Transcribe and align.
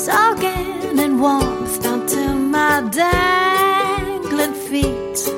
Soaking 0.00 0.98
in 0.98 1.20
warmth 1.20 1.82
down 1.82 2.06
to 2.06 2.32
my 2.34 2.80
dangling 2.90 4.54
feet. 4.54 5.30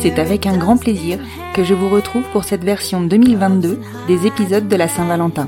C'est 0.00 0.18
avec 0.18 0.46
un 0.46 0.56
grand 0.56 0.78
plaisir 0.78 1.18
que 1.52 1.62
je 1.62 1.74
vous 1.74 1.90
retrouve 1.90 2.22
pour 2.32 2.44
cette 2.44 2.64
version 2.64 3.02
2022 3.02 3.80
des 4.06 4.26
épisodes 4.26 4.66
de 4.66 4.76
la 4.76 4.88
Saint-Valentin. 4.88 5.46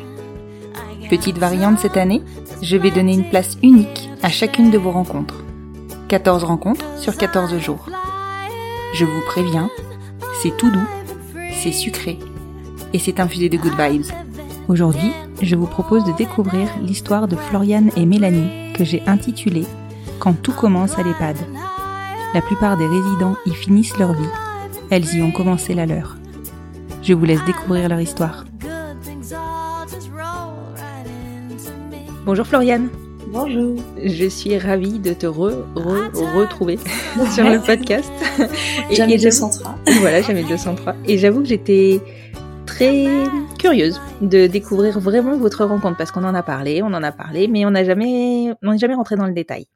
Petite 1.09 1.39
variante 1.39 1.79
cette 1.79 1.97
année, 1.97 2.23
je 2.61 2.77
vais 2.77 2.91
donner 2.91 3.15
une 3.15 3.31
place 3.31 3.57
unique 3.63 4.11
à 4.23 4.29
chacune 4.29 4.71
de 4.71 4.77
vos 4.77 4.91
rencontres. 4.91 5.43
14 6.09 6.45
rencontres 6.45 6.85
sur 6.99 7.17
14 7.17 7.57
jours. 7.61 7.87
Je 8.93 9.07
vous 9.07 9.23
préviens, 9.25 9.71
c'est 10.43 10.55
tout 10.55 10.71
doux, 10.71 10.89
c'est 11.63 11.73
sucré 11.73 12.19
et 12.93 12.99
c'est 12.99 13.21
infusé 13.21 13.49
de 13.49 13.57
good 13.57 13.73
vibes. 13.81 14.13
Aujourd'hui, 14.69 15.13
je 15.43 15.57
vous 15.57 15.67
propose 15.67 16.05
de 16.05 16.13
découvrir 16.13 16.69
l'histoire 16.83 17.29
de 17.29 17.37
Floriane 17.37 17.91
et 17.97 18.07
Mélanie 18.07 18.73
que 18.75 18.85
j'ai 18.85 19.03
intitulée 19.07 19.67
Quand 20.19 20.35
tout 20.35 20.53
commence 20.53 20.99
à 20.99 21.03
l'EHPAD. 21.03 21.37
La 22.35 22.43
plupart 22.43 22.77
des 22.77 22.87
résidents 22.87 23.37
y 23.47 23.51
finissent 23.53 23.97
leur 23.99 24.13
vie. 24.13 24.29
Elles 24.91 25.15
y 25.15 25.23
ont 25.23 25.33
commencé 25.33 25.75
la 25.75 25.87
leur. 25.87 26.17
Je 27.03 27.15
vous 27.15 27.25
laisse 27.25 27.45
découvrir 27.47 27.89
leur 27.89 28.01
histoire. 28.01 28.45
Bonjour 32.27 32.47
Floriane. 32.47 32.89
Bonjour. 33.33 33.77
Je 34.05 34.27
suis 34.29 34.59
ravie 34.59 34.99
de 34.99 35.13
te 35.13 35.27
re, 35.27 35.65
re- 35.77 36.37
retrouver 36.37 36.79
sur 37.33 37.45
le 37.49 37.61
podcast. 37.67 38.11
Jamais 38.91 39.15
et 39.15 39.19
j'avoue- 39.19 39.47
203. 39.47 39.75
Voilà, 40.01 40.21
jamais 40.23 40.43
203. 40.43 40.95
Et 41.07 41.17
j'avoue 41.19 41.41
que 41.41 41.47
j'étais 41.49 42.01
très 42.81 43.27
curieuse 43.59 44.01
de 44.23 44.47
découvrir 44.47 44.99
vraiment 45.01 45.37
votre 45.37 45.67
rencontre 45.67 45.99
parce 45.99 46.11
qu'on 46.11 46.25
en 46.25 46.35
a 46.35 46.43
parlé, 46.43 46.83
on 46.83 46.87
en 46.87 47.03
a 47.03 47.13
parlé, 47.13 47.47
mais 47.47 47.67
on 47.67 47.71
n'a 47.71 47.85
jamais, 47.85 48.55
on 48.63 48.73
n'est 48.73 48.79
jamais 48.79 48.95
rentré 48.95 49.17
dans 49.17 49.27
le 49.27 49.35
détail. 49.35 49.67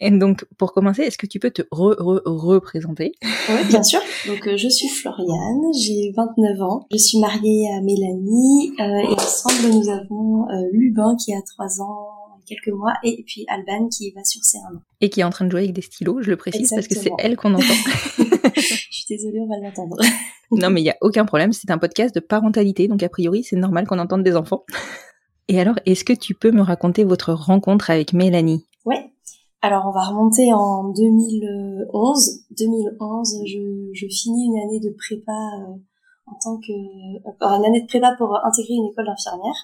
Et 0.00 0.10
donc, 0.10 0.44
pour 0.58 0.72
commencer, 0.72 1.02
est-ce 1.02 1.16
que 1.16 1.26
tu 1.26 1.38
peux 1.38 1.52
te 1.52 1.62
re, 1.70 1.94
re, 1.96 2.20
représenter? 2.24 3.12
Oui, 3.48 3.64
bien 3.68 3.84
sûr. 3.84 4.00
Donc, 4.26 4.48
euh, 4.48 4.56
je 4.56 4.68
suis 4.68 4.88
Floriane, 4.88 5.72
j'ai 5.78 6.12
29 6.16 6.62
ans. 6.62 6.86
Je 6.90 6.96
suis 6.96 7.20
mariée 7.20 7.68
à 7.72 7.80
Mélanie 7.80 8.72
euh, 8.80 9.08
et 9.08 9.12
ensemble, 9.12 9.72
nous 9.72 9.88
avons 9.88 10.48
euh, 10.48 10.70
Lubin 10.72 11.14
qui 11.24 11.32
a 11.32 11.40
3 11.54 11.82
ans, 11.82 12.08
quelques 12.48 12.76
mois, 12.76 12.94
et 13.04 13.22
puis 13.24 13.44
Alban 13.46 13.88
qui 13.88 14.10
va 14.10 14.24
sur 14.24 14.42
ses 14.42 14.58
1 14.58 14.60
an. 14.74 14.80
et 15.00 15.08
qui 15.08 15.20
est 15.20 15.24
en 15.24 15.30
train 15.30 15.44
de 15.44 15.52
jouer 15.52 15.60
avec 15.60 15.72
des 15.72 15.82
stylos 15.82 16.20
Je 16.22 16.30
le 16.30 16.36
précise 16.36 16.70
parce 16.74 16.88
que 16.88 16.96
c'est 16.96 17.12
elle 17.18 17.36
qu'on 17.36 17.54
entend. 17.54 17.62
désolée, 19.16 19.40
on 19.40 19.48
va 19.48 19.58
l'entendre. 19.58 19.96
non, 20.50 20.70
mais 20.70 20.80
il 20.80 20.84
y 20.84 20.90
a 20.90 20.96
aucun 21.00 21.24
problème. 21.24 21.52
C'est 21.52 21.70
un 21.70 21.78
podcast 21.78 22.14
de 22.14 22.20
parentalité, 22.20 22.88
donc 22.88 23.02
a 23.02 23.08
priori, 23.08 23.44
c'est 23.44 23.56
normal 23.56 23.86
qu'on 23.86 23.98
entende 23.98 24.22
des 24.22 24.36
enfants. 24.36 24.64
Et 25.48 25.60
alors, 25.60 25.74
est-ce 25.86 26.04
que 26.04 26.12
tu 26.12 26.34
peux 26.34 26.50
me 26.50 26.62
raconter 26.62 27.04
votre 27.04 27.32
rencontre 27.32 27.90
avec 27.90 28.12
Mélanie? 28.12 28.64
Ouais. 28.84 29.10
Alors, 29.60 29.84
on 29.86 29.90
va 29.90 30.04
remonter 30.04 30.52
en 30.52 30.88
2011. 30.88 32.44
2011, 32.58 33.42
je, 33.46 33.90
je 33.92 34.06
finis 34.08 34.46
une 34.46 34.58
année 34.62 34.80
de 34.80 34.94
prépa 34.96 35.32
euh, 35.32 35.76
en 36.26 36.38
tant 36.42 36.58
que 36.58 36.72
euh, 36.72 37.58
une 37.58 37.64
année 37.64 37.82
de 37.82 37.86
prépa 37.86 38.14
pour 38.16 38.38
intégrer 38.44 38.74
une 38.74 38.86
école 38.86 39.06
d'infirmière. 39.06 39.56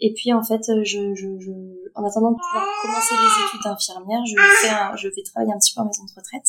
Et 0.00 0.12
puis 0.14 0.32
en 0.32 0.42
fait, 0.42 0.62
je, 0.82 1.14
je, 1.14 1.38
je, 1.38 1.52
en 1.94 2.04
attendant 2.04 2.32
de 2.32 2.36
pouvoir 2.36 2.66
commencer 2.82 3.14
les 3.14 3.46
études 3.46 3.62
d'infirmière, 3.62 4.20
je 4.26 4.34
fais 4.60 4.74
un, 4.74 4.96
je 4.96 5.06
vais 5.06 5.22
travailler 5.22 5.52
un 5.52 5.58
petit 5.58 5.72
peu 5.74 5.80
en 5.80 5.86
maison 5.86 6.02
de 6.02 6.10
retraite. 6.16 6.48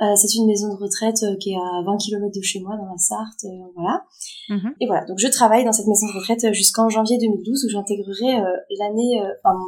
Euh, 0.00 0.16
c'est 0.16 0.34
une 0.34 0.46
maison 0.46 0.68
de 0.68 0.76
retraite 0.76 1.22
euh, 1.24 1.36
qui 1.36 1.52
est 1.52 1.56
à 1.56 1.82
20 1.84 1.98
km 1.98 2.34
de 2.34 2.42
chez 2.42 2.60
moi, 2.60 2.76
dans 2.76 2.86
la 2.86 2.96
Sarthe, 2.96 3.44
euh, 3.44 3.70
voilà. 3.74 4.04
Mhm. 4.48 4.74
Et 4.80 4.86
voilà, 4.86 5.04
donc 5.04 5.18
je 5.18 5.28
travaille 5.28 5.64
dans 5.64 5.72
cette 5.72 5.86
maison 5.86 6.06
de 6.06 6.12
retraite 6.12 6.54
jusqu'en 6.54 6.88
janvier 6.88 7.18
2012 7.18 7.66
où 7.66 7.68
j'intégrerai 7.68 8.40
l'année, 8.78 9.22
enfin 9.44 9.58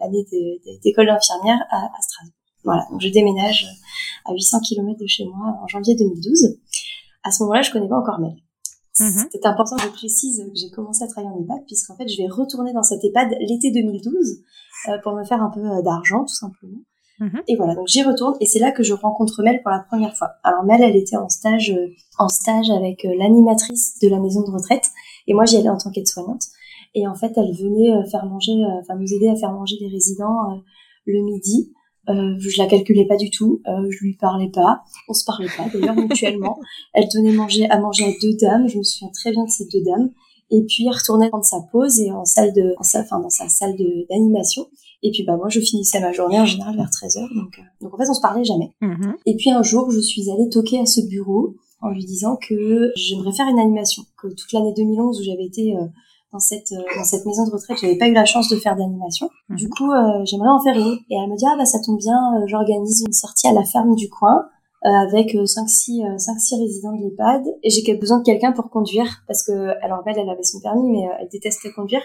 l'année 0.00 0.26
d'école 0.82 1.06
d'infirmière 1.06 1.58
à, 1.70 1.86
à 1.86 2.02
Strasbourg. 2.02 2.34
Voilà, 2.62 2.86
donc 2.90 3.00
je 3.00 3.08
déménage 3.08 3.66
à 4.26 4.32
800 4.32 4.60
km 4.60 5.00
de 5.00 5.06
chez 5.06 5.24
moi 5.24 5.58
en 5.62 5.66
janvier 5.66 5.94
2012. 5.96 6.58
À 7.22 7.30
ce 7.30 7.42
moment-là, 7.42 7.62
je 7.62 7.70
connais 7.70 7.88
pas 7.88 7.98
encore 7.98 8.20
Mel. 8.20 8.36
Mhm. 8.98 9.28
C'est 9.32 9.46
important 9.46 9.76
que 9.76 9.82
je 9.84 9.88
précise 9.88 10.44
que 10.44 10.58
j'ai 10.58 10.70
commencé 10.70 11.02
à 11.04 11.06
travailler 11.06 11.32
en 11.32 11.40
EHPAD 11.40 11.64
puisqu'en 11.66 11.96
fait, 11.96 12.06
je 12.06 12.18
vais 12.18 12.28
retourner 12.28 12.74
dans 12.74 12.82
cette 12.82 13.02
EHPAD 13.02 13.30
l'été 13.40 13.70
2012 13.70 14.42
euh, 14.88 14.98
pour 15.02 15.14
me 15.14 15.24
faire 15.24 15.42
un 15.42 15.50
peu 15.50 15.62
d'argent, 15.82 16.24
tout 16.24 16.34
simplement. 16.34 16.80
Mhm. 17.20 17.42
Et 17.48 17.56
voilà, 17.56 17.74
donc 17.74 17.86
j'y 17.86 18.02
retourne 18.02 18.34
et 18.40 18.46
c'est 18.46 18.58
là 18.58 18.72
que 18.72 18.82
je 18.82 18.94
rencontre 18.94 19.42
Mel 19.42 19.60
pour 19.62 19.70
la 19.70 19.80
première 19.80 20.16
fois. 20.16 20.30
Alors 20.42 20.64
Mel, 20.64 20.82
elle 20.82 20.96
était 20.96 21.16
en 21.16 21.28
stage, 21.28 21.70
euh, 21.70 21.88
en 22.18 22.28
stage 22.28 22.70
avec 22.70 23.04
euh, 23.04 23.14
l'animatrice 23.16 23.98
de 24.02 24.08
la 24.08 24.18
maison 24.18 24.42
de 24.42 24.50
retraite 24.50 24.90
et 25.26 25.34
moi 25.34 25.44
j'y 25.44 25.56
allais 25.56 25.68
en 25.68 25.78
tant 25.78 25.90
qu'aide-soignante. 25.90 26.44
Et 26.94 27.06
en 27.06 27.14
fait, 27.14 27.32
elle 27.36 27.52
venait 27.52 27.92
euh, 27.92 28.04
faire 28.10 28.26
manger, 28.26 28.52
enfin 28.80 28.96
nous 28.96 29.14
aider 29.14 29.28
à 29.28 29.36
faire 29.36 29.52
manger 29.52 29.76
les 29.80 29.88
résidents 29.88 30.60
le 31.06 31.22
midi. 31.22 31.72
Euh, 32.08 32.34
je 32.38 32.58
la 32.58 32.66
calculais 32.66 33.06
pas 33.06 33.16
du 33.16 33.30
tout, 33.30 33.60
euh, 33.68 33.86
je 33.90 34.04
lui 34.04 34.16
parlais 34.16 34.48
pas, 34.48 34.82
on 35.08 35.12
se 35.12 35.24
parlait 35.24 35.48
pas 35.54 35.66
d'ailleurs 35.72 35.94
mutuellement. 35.94 36.58
Elle 36.94 37.06
donnait 37.12 37.32
manger 37.32 37.68
à 37.68 37.78
manger 37.78 38.04
à 38.06 38.12
deux 38.22 38.34
dames, 38.40 38.68
je 38.68 38.78
me 38.78 38.82
souviens 38.82 39.10
très 39.12 39.30
bien 39.30 39.44
de 39.44 39.50
ces 39.50 39.66
deux 39.66 39.82
dames. 39.82 40.10
Et 40.52 40.64
puis 40.64 40.84
elle 40.84 40.92
retournait 40.92 41.28
prendre 41.28 41.44
sa 41.44 41.60
pause 41.70 42.00
et 42.00 42.10
en 42.10 42.24
salle 42.24 42.52
de, 42.52 42.74
en 42.76 42.82
sa, 42.82 43.02
enfin 43.02 43.20
dans 43.20 43.30
sa 43.30 43.48
salle 43.48 43.76
d'animation. 44.08 44.66
Et 45.02 45.10
puis 45.10 45.24
bah 45.24 45.36
moi 45.36 45.48
je 45.48 45.60
finissais 45.60 46.00
ma 46.00 46.12
journée 46.12 46.38
en 46.38 46.44
général 46.44 46.76
vers 46.76 46.88
13h 46.88 47.34
donc 47.34 47.58
euh, 47.58 47.62
donc 47.80 47.94
en 47.94 47.96
fait 47.96 48.08
on 48.08 48.14
se 48.14 48.20
parlait 48.20 48.44
jamais. 48.44 48.72
Mhm. 48.80 49.16
Et 49.26 49.36
puis 49.36 49.50
un 49.50 49.62
jour 49.62 49.90
je 49.90 50.00
suis 50.00 50.30
allée 50.30 50.48
toquer 50.50 50.80
à 50.80 50.86
ce 50.86 51.00
bureau 51.00 51.54
en 51.80 51.88
lui 51.90 52.04
disant 52.04 52.36
que 52.36 52.92
j'aimerais 52.94 53.32
faire 53.32 53.48
une 53.48 53.58
animation, 53.58 54.02
que 54.20 54.28
toute 54.28 54.52
l'année 54.52 54.74
2011 54.76 55.20
où 55.20 55.22
j'avais 55.24 55.46
été 55.46 55.74
euh, 55.74 55.86
dans 56.32 56.38
cette 56.38 56.72
euh, 56.72 56.82
dans 56.96 57.04
cette 57.04 57.26
maison 57.26 57.44
de 57.44 57.50
retraite, 57.50 57.78
j'avais 57.80 57.96
pas 57.96 58.08
eu 58.08 58.12
la 58.12 58.24
chance 58.24 58.48
de 58.48 58.56
faire 58.56 58.76
d'animation. 58.76 59.28
Mhm. 59.48 59.56
Du 59.56 59.68
coup, 59.68 59.90
euh, 59.90 60.24
j'aimerais 60.24 60.48
en 60.48 60.60
faire 60.62 60.76
une. 60.76 60.98
Et 61.10 61.16
elle 61.16 61.30
me 61.30 61.36
dit 61.36 61.44
ah 61.46 61.56
bah 61.56 61.64
ça 61.64 61.80
tombe 61.80 61.98
bien, 61.98 62.16
euh, 62.36 62.46
j'organise 62.46 63.04
une 63.06 63.12
sortie 63.12 63.48
à 63.48 63.52
la 63.52 63.64
ferme 63.64 63.94
du 63.94 64.08
coin 64.08 64.46
euh, 64.86 64.88
avec 65.08 65.36
5 65.44 65.68
6 65.68 66.02
5 66.18 66.38
6 66.38 66.54
résidents 66.56 66.92
de 66.92 67.02
l'EHPAD 67.02 67.42
et 67.62 67.70
j'ai 67.70 67.94
besoin 67.94 68.18
de 68.18 68.24
quelqu'un 68.24 68.52
pour 68.52 68.70
conduire 68.70 69.22
parce 69.26 69.42
que 69.42 69.52
alors 69.84 70.02
elle 70.06 70.18
elle 70.18 70.30
avait 70.30 70.42
son 70.42 70.60
permis 70.60 70.88
mais 70.90 71.06
elle 71.20 71.28
détestait 71.28 71.72
conduire. 71.72 72.02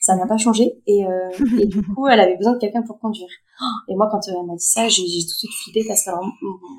Ça 0.00 0.16
n'a 0.16 0.26
pas 0.26 0.38
changé 0.38 0.80
et, 0.86 1.06
euh, 1.06 1.28
et 1.58 1.66
du 1.66 1.82
coup 1.94 2.08
elle 2.08 2.20
avait 2.20 2.36
besoin 2.36 2.54
de 2.54 2.58
quelqu'un 2.58 2.82
pour 2.82 2.98
conduire. 2.98 3.28
Oh, 3.62 3.92
Et 3.92 3.94
moi 3.94 4.08
quand 4.10 4.26
euh, 4.28 4.32
elle 4.40 4.46
m'a 4.46 4.54
dit 4.54 4.64
ça, 4.64 4.88
j'ai 4.88 5.02
tout 5.02 5.06
de 5.06 5.38
suite 5.38 5.52
flippé 5.62 5.84
parce 5.86 6.04
que 6.04 6.10
alors, 6.10 6.24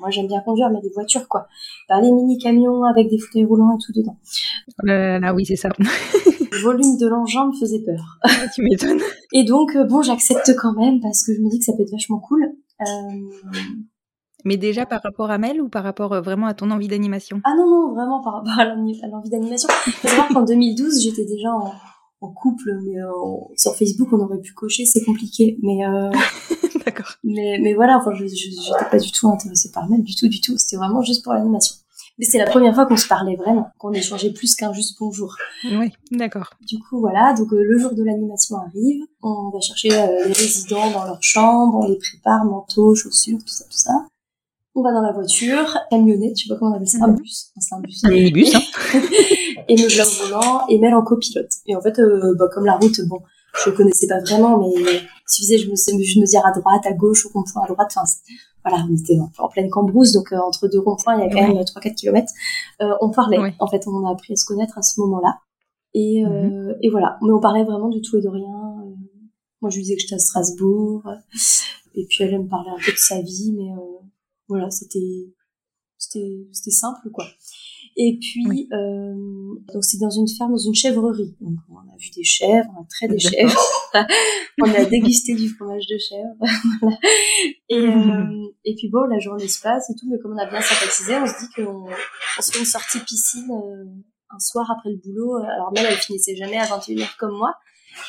moi 0.00 0.10
j'aime 0.10 0.26
bien 0.26 0.40
conduire 0.40 0.70
mais 0.70 0.80
des 0.80 0.90
voitures 0.90 1.28
quoi. 1.28 1.46
Pas 1.88 2.00
les 2.00 2.10
mini 2.10 2.36
camions 2.38 2.82
avec 2.82 3.08
des 3.08 3.18
fauteuils 3.18 3.44
roulants 3.44 3.76
et 3.76 3.80
tout 3.80 3.92
dedans. 3.92 4.16
Euh, 4.88 5.20
là, 5.20 5.32
oui, 5.34 5.46
c'est 5.46 5.56
ça. 5.56 5.68
Le 5.78 6.58
volume 6.62 6.98
de 6.98 7.06
l'engin 7.06 7.46
me 7.46 7.52
faisait 7.52 7.80
peur. 7.80 8.18
tu 8.54 8.62
m'étonnes. 8.62 9.00
Et 9.32 9.44
donc, 9.44 9.74
euh, 9.74 9.84
bon, 9.84 10.02
j'accepte 10.02 10.54
quand 10.56 10.74
même 10.74 11.00
parce 11.00 11.24
que 11.24 11.32
je 11.34 11.40
me 11.40 11.48
dis 11.48 11.58
que 11.58 11.64
ça 11.64 11.72
peut 11.72 11.82
être 11.82 11.92
vachement 11.92 12.18
cool. 12.18 12.42
Euh... 12.82 12.84
Mais 14.44 14.56
déjà 14.56 14.84
par 14.84 15.00
rapport 15.02 15.30
à 15.30 15.38
Mel 15.38 15.62
ou 15.62 15.68
par 15.68 15.84
rapport 15.84 16.20
vraiment 16.20 16.46
à 16.46 16.54
ton 16.54 16.70
envie 16.70 16.88
d'animation? 16.88 17.40
Ah 17.44 17.54
non, 17.56 17.70
non, 17.70 17.94
vraiment 17.94 18.20
par 18.20 18.34
rapport 18.34 18.58
à 18.58 18.64
l'envie 18.64 19.30
d'animation. 19.30 19.68
Faut 19.70 20.08
savoir 20.08 20.28
qu'en 20.28 20.42
2012, 20.44 21.00
j'étais 21.00 21.24
déjà 21.24 21.54
en, 21.54 21.72
en 22.22 22.30
couple, 22.30 22.78
mais 22.84 23.00
euh, 23.00 23.10
sur 23.56 23.74
Facebook, 23.76 24.08
on 24.12 24.20
aurait 24.20 24.40
pu 24.40 24.52
cocher, 24.52 24.86
c'est 24.86 25.04
compliqué. 25.04 25.58
Mais, 25.62 25.84
euh, 25.84 26.10
D'accord. 26.86 27.14
mais, 27.24 27.58
mais 27.60 27.74
voilà, 27.74 27.98
enfin, 27.98 28.12
je, 28.14 28.26
j'étais 28.26 28.90
pas 28.90 28.98
du 28.98 29.10
tout 29.12 29.28
intéressée 29.28 29.70
par 29.72 29.88
Mel, 29.90 30.02
du 30.02 30.14
tout, 30.14 30.28
du 30.28 30.40
tout. 30.40 30.56
C'était 30.56 30.76
vraiment 30.76 31.02
juste 31.02 31.24
pour 31.24 31.32
l'animation. 31.32 31.76
Mais 32.18 32.26
c'est 32.26 32.38
la 32.38 32.46
première 32.46 32.74
fois 32.74 32.86
qu'on 32.86 32.96
se 32.96 33.08
parlait 33.08 33.36
vraiment, 33.36 33.70
qu'on 33.78 33.92
échangeait 33.92 34.32
plus 34.32 34.54
qu'un 34.54 34.72
juste 34.72 34.96
bonjour. 35.00 35.34
Oui, 35.64 35.92
d'accord. 36.10 36.50
Du 36.60 36.78
coup, 36.78 37.00
voilà, 37.00 37.32
donc 37.32 37.50
le 37.52 37.78
jour 37.78 37.94
de 37.94 38.04
l'animation 38.04 38.56
arrive, 38.56 39.02
on 39.22 39.50
va 39.50 39.60
chercher 39.60 39.88
les 39.88 40.32
résidents 40.32 40.90
dans 40.90 41.04
leur 41.04 41.22
chambre, 41.22 41.74
on 41.74 41.88
les 41.88 41.96
prépare, 41.96 42.44
manteaux, 42.44 42.94
chaussures, 42.94 43.38
tout 43.38 43.48
ça, 43.48 43.64
tout 43.64 43.78
ça. 43.78 44.06
On 44.74 44.82
va 44.82 44.92
dans 44.92 45.02
la 45.02 45.12
voiture, 45.12 45.76
camionnette, 45.90 46.38
je 46.38 46.44
sais 46.44 46.48
pas 46.48 46.58
comment 46.58 46.72
on 46.72 46.74
appelle 46.76 46.88
ça, 46.88 46.98
un 47.02 47.08
bus, 47.08 47.50
c'est 47.58 47.74
un 47.74 47.80
bus. 47.80 48.04
Un 48.04 48.10
minibus, 48.10 48.54
hein. 48.54 48.60
et 49.68 49.74
me 49.74 49.88
voilà 49.88 50.04
au 50.04 50.26
volant, 50.26 50.66
et 50.68 50.78
Mel 50.78 50.94
en 50.94 51.02
copilote. 51.02 51.50
Et 51.66 51.76
en 51.76 51.80
fait, 51.80 52.00
bah, 52.38 52.48
comme 52.52 52.64
la 52.64 52.76
route, 52.76 53.00
bon, 53.06 53.20
je 53.64 53.70
connaissais 53.70 54.06
pas 54.06 54.20
vraiment, 54.20 54.58
mais 54.58 54.70
il 54.74 55.08
suffisait 55.26 55.58
je 55.58 55.70
me, 55.70 55.76
je 55.76 56.20
me 56.20 56.26
dire 56.26 56.44
à 56.44 56.52
droite, 56.52 56.86
à 56.86 56.92
gauche, 56.92 57.26
au 57.26 57.30
rond-point 57.30 57.62
à 57.64 57.66
droite. 57.66 57.92
Enfin, 57.94 58.06
voilà, 58.64 58.84
on 58.88 58.94
était 58.94 59.18
en, 59.38 59.48
pleine 59.48 59.68
cambrousse, 59.70 60.12
donc 60.12 60.32
euh, 60.32 60.38
entre 60.38 60.68
deux 60.68 60.78
ronds-points, 60.78 61.16
il 61.18 61.20
y 61.20 61.24
a 61.24 61.28
quand 61.28 61.54
même 61.54 61.62
3-4 61.62 61.94
kilomètres. 61.94 62.32
Euh, 62.80 62.94
on 63.00 63.10
parlait, 63.10 63.38
en 63.58 63.66
fait, 63.66 63.86
on 63.86 64.06
a 64.06 64.12
appris 64.12 64.32
à 64.32 64.36
se 64.36 64.44
connaître 64.46 64.78
à 64.78 64.82
ce 64.82 65.00
moment-là. 65.00 65.38
Et, 65.94 66.24
euh, 66.24 66.28
mhm. 66.28 66.76
et 66.80 66.88
voilà, 66.88 67.18
mais 67.22 67.30
on 67.32 67.40
parlait 67.40 67.64
vraiment 67.64 67.88
de 67.88 67.98
tout 67.98 68.16
et 68.16 68.22
de 68.22 68.28
rien. 68.28 68.48
moi, 69.60 69.70
je 69.70 69.76
lui 69.76 69.82
disais 69.82 69.96
que 69.96 70.00
j'étais 70.00 70.14
à 70.14 70.18
Strasbourg, 70.18 71.02
et 71.94 72.06
puis 72.06 72.24
elle, 72.24 72.34
elle 72.34 72.44
me 72.44 72.48
parlait 72.48 72.70
un 72.70 72.82
peu 72.82 72.92
de 72.92 72.96
sa 72.96 73.20
vie, 73.20 73.52
mais 73.54 73.70
voilà, 74.48 74.70
c'était 74.70 75.34
c'était 75.98 76.46
c'était 76.52 76.70
simple, 76.70 77.10
quoi. 77.12 77.26
Et 77.96 78.18
puis, 78.18 78.68
euh, 78.72 79.14
donc 79.72 79.84
c'est 79.84 79.98
dans 79.98 80.10
une 80.10 80.28
ferme, 80.28 80.52
dans 80.52 80.58
une 80.58 80.74
chèvrerie. 80.74 81.34
Donc 81.40 81.58
on 81.68 81.76
a 81.76 81.96
vu 81.98 82.10
des 82.16 82.24
chèvres, 82.24 82.68
on 82.76 82.82
a 82.82 82.86
trait 82.88 83.08
des 83.08 83.18
chèvres, 83.18 83.58
on 84.62 84.70
a 84.72 84.84
dégusté 84.84 85.34
du 85.34 85.48
fromage 85.48 85.86
de 85.86 85.98
chèvre. 85.98 86.92
et, 87.68 87.76
euh, 87.76 88.48
et 88.64 88.74
puis 88.74 88.88
bon, 88.88 89.02
la 89.08 89.18
journée 89.18 89.48
se 89.48 89.60
passe 89.60 89.90
et 89.90 89.94
tout, 89.94 90.08
mais 90.10 90.18
comme 90.18 90.32
on 90.32 90.38
a 90.38 90.48
bien 90.48 90.60
sympathisé, 90.60 91.16
on 91.16 91.26
se 91.26 91.44
dit 91.44 91.52
qu'on 91.54 91.86
on 92.38 92.42
se 92.42 92.52
fait 92.52 92.60
une 92.60 92.64
sortie 92.64 93.00
piscine 93.00 93.50
euh, 93.50 93.84
un 94.34 94.40
soir 94.40 94.70
après 94.70 94.90
le 94.90 94.96
boulot. 94.96 95.36
Alors 95.36 95.72
Mel, 95.72 95.86
elle 95.88 95.96
finissait 95.96 96.36
jamais 96.36 96.58
à 96.58 96.64
21h 96.64 97.16
comme 97.18 97.36
moi. 97.36 97.54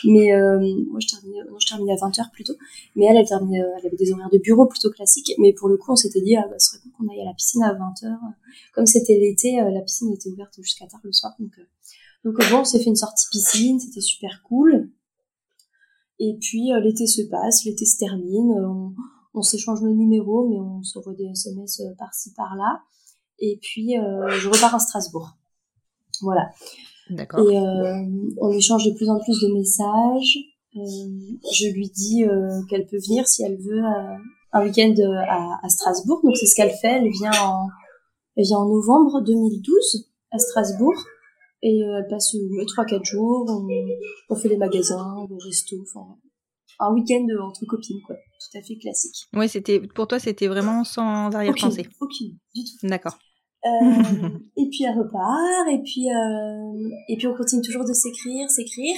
Mais 0.03 0.33
euh, 0.33 0.59
moi, 0.89 0.99
je 0.99 1.07
terminais, 1.07 1.93
à 1.93 1.95
20h 1.95 2.31
plutôt. 2.31 2.53
Mais 2.95 3.05
elle, 3.05 3.17
elle, 3.17 3.27
terminait, 3.27 3.61
euh, 3.61 3.77
elle 3.79 3.87
avait 3.87 3.97
des 3.97 4.11
horaires 4.11 4.29
de 4.31 4.37
bureau 4.37 4.65
plutôt 4.65 4.89
classiques. 4.89 5.33
Mais 5.39 5.53
pour 5.53 5.69
le 5.69 5.77
coup, 5.77 5.91
on 5.91 5.95
s'était 5.95 6.21
dit, 6.21 6.35
ah, 6.35 6.47
bah, 6.49 6.57
ce 6.59 6.71
serait 6.71 6.81
cool 6.81 6.91
qu'on 6.93 7.11
aille 7.11 7.21
à 7.21 7.25
la 7.25 7.33
piscine 7.33 7.63
à 7.63 7.73
20h. 7.73 8.17
Comme 8.73 8.85
c'était 8.85 9.17
l'été, 9.17 9.61
euh, 9.61 9.69
la 9.69 9.81
piscine 9.81 10.11
était 10.13 10.29
ouverte 10.29 10.53
jusqu'à 10.57 10.87
tard 10.87 11.01
le 11.03 11.11
soir. 11.11 11.33
Donc, 11.39 11.51
donc 12.23 12.49
bon, 12.49 12.59
on 12.59 12.65
s'est 12.65 12.79
fait 12.79 12.89
une 12.89 12.95
sortie 12.95 13.27
piscine, 13.31 13.79
c'était 13.79 14.01
super 14.01 14.43
cool. 14.43 14.89
Et 16.19 16.37
puis 16.39 16.69
l'été 16.81 17.05
se 17.05 17.23
passe, 17.23 17.65
l'été 17.65 17.85
se 17.85 17.97
termine, 17.97 18.53
on, 18.53 18.93
on 19.33 19.41
s'échange 19.41 19.81
nos 19.81 19.93
numéros, 19.93 20.47
mais 20.47 20.55
on 20.55 20.81
s'envoie 20.83 21.15
des 21.15 21.25
SMS 21.25 21.81
par-ci 21.97 22.31
par-là. 22.33 22.81
Et 23.39 23.59
puis 23.61 23.95
je 23.95 24.47
repars 24.47 24.73
à 24.73 24.79
Strasbourg. 24.79 25.35
Voilà. 26.21 26.49
D'accord. 27.09 27.49
Et 27.49 27.57
euh, 27.57 28.03
on 28.39 28.51
échange 28.51 28.85
de 28.85 28.91
plus 28.91 29.09
en 29.09 29.19
plus 29.19 29.39
de 29.41 29.53
messages. 29.53 30.37
Euh, 30.75 30.79
je 31.53 31.67
lui 31.73 31.89
dis 31.89 32.23
euh, 32.23 32.61
qu'elle 32.69 32.85
peut 32.87 32.97
venir 32.97 33.27
si 33.27 33.43
elle 33.43 33.57
veut 33.57 33.83
un 34.53 34.63
week-end 34.63 34.95
à, 35.27 35.59
à, 35.61 35.69
Strasbourg. 35.69 36.21
Donc 36.23 36.37
c'est 36.37 36.45
ce 36.45 36.55
qu'elle 36.55 36.71
fait. 36.71 37.01
Elle 37.01 37.09
vient 37.09 37.31
en, 37.43 37.67
elle 38.35 38.45
vient 38.45 38.57
en 38.57 38.67
novembre 38.67 39.21
2012 39.21 40.09
à 40.31 40.39
Strasbourg. 40.39 40.95
Et 41.65 41.79
elle 41.79 42.07
passe 42.09 42.33
ouais, 42.33 42.65
3-4 42.65 43.05
jours. 43.05 43.45
On, 43.47 43.67
on, 44.29 44.35
fait 44.35 44.49
les 44.49 44.57
magasins, 44.57 45.25
le 45.29 45.35
resto. 45.45 45.77
Enfin, 45.81 46.17
un 46.79 46.93
week-end 46.93 47.25
entre 47.41 47.65
copines, 47.65 48.01
quoi. 48.05 48.15
Tout 48.15 48.57
à 48.57 48.61
fait 48.61 48.75
classique. 48.75 49.15
Oui, 49.33 49.47
c'était 49.47 49.79
pour 49.79 50.07
toi, 50.07 50.19
c'était 50.19 50.47
vraiment 50.47 50.83
sans 50.83 51.33
arrière-pensée. 51.33 51.87
Aucune, 52.01 52.37
du 52.53 52.63
tout. 52.65 52.87
D'accord. 52.87 53.17
Euh, 53.65 54.29
et 54.57 54.67
puis 54.69 54.83
elle 54.83 54.97
repart, 54.97 55.67
et 55.71 55.81
puis 55.83 56.11
euh, 56.11 56.89
et 57.07 57.15
puis 57.15 57.27
on 57.27 57.35
continue 57.35 57.61
toujours 57.61 57.85
de 57.85 57.93
s'écrire, 57.93 58.49
s'écrire. 58.49 58.95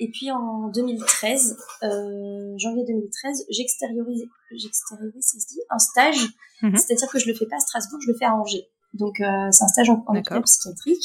Et 0.00 0.10
puis 0.10 0.30
en 0.30 0.70
2013, 0.70 1.56
euh, 1.82 2.54
janvier 2.56 2.84
2013, 2.86 3.46
j'extériorise, 3.50 4.24
j'extériorise, 4.52 5.22
ça 5.22 5.38
se 5.38 5.46
dit, 5.48 5.60
un 5.68 5.78
stage. 5.78 6.28
Mhm. 6.62 6.76
C'est-à-dire 6.76 7.08
que 7.10 7.18
je 7.18 7.28
le 7.28 7.34
fais 7.34 7.46
pas 7.46 7.56
à 7.56 7.60
Strasbourg, 7.60 8.00
je 8.00 8.10
le 8.10 8.16
fais 8.18 8.24
à 8.24 8.34
Angers. 8.34 8.66
Donc 8.94 9.20
euh, 9.20 9.48
c'est 9.50 9.64
un 9.64 9.68
stage 9.68 9.90
en, 9.90 10.02
en 10.06 10.42
psychiatrique. 10.42 11.04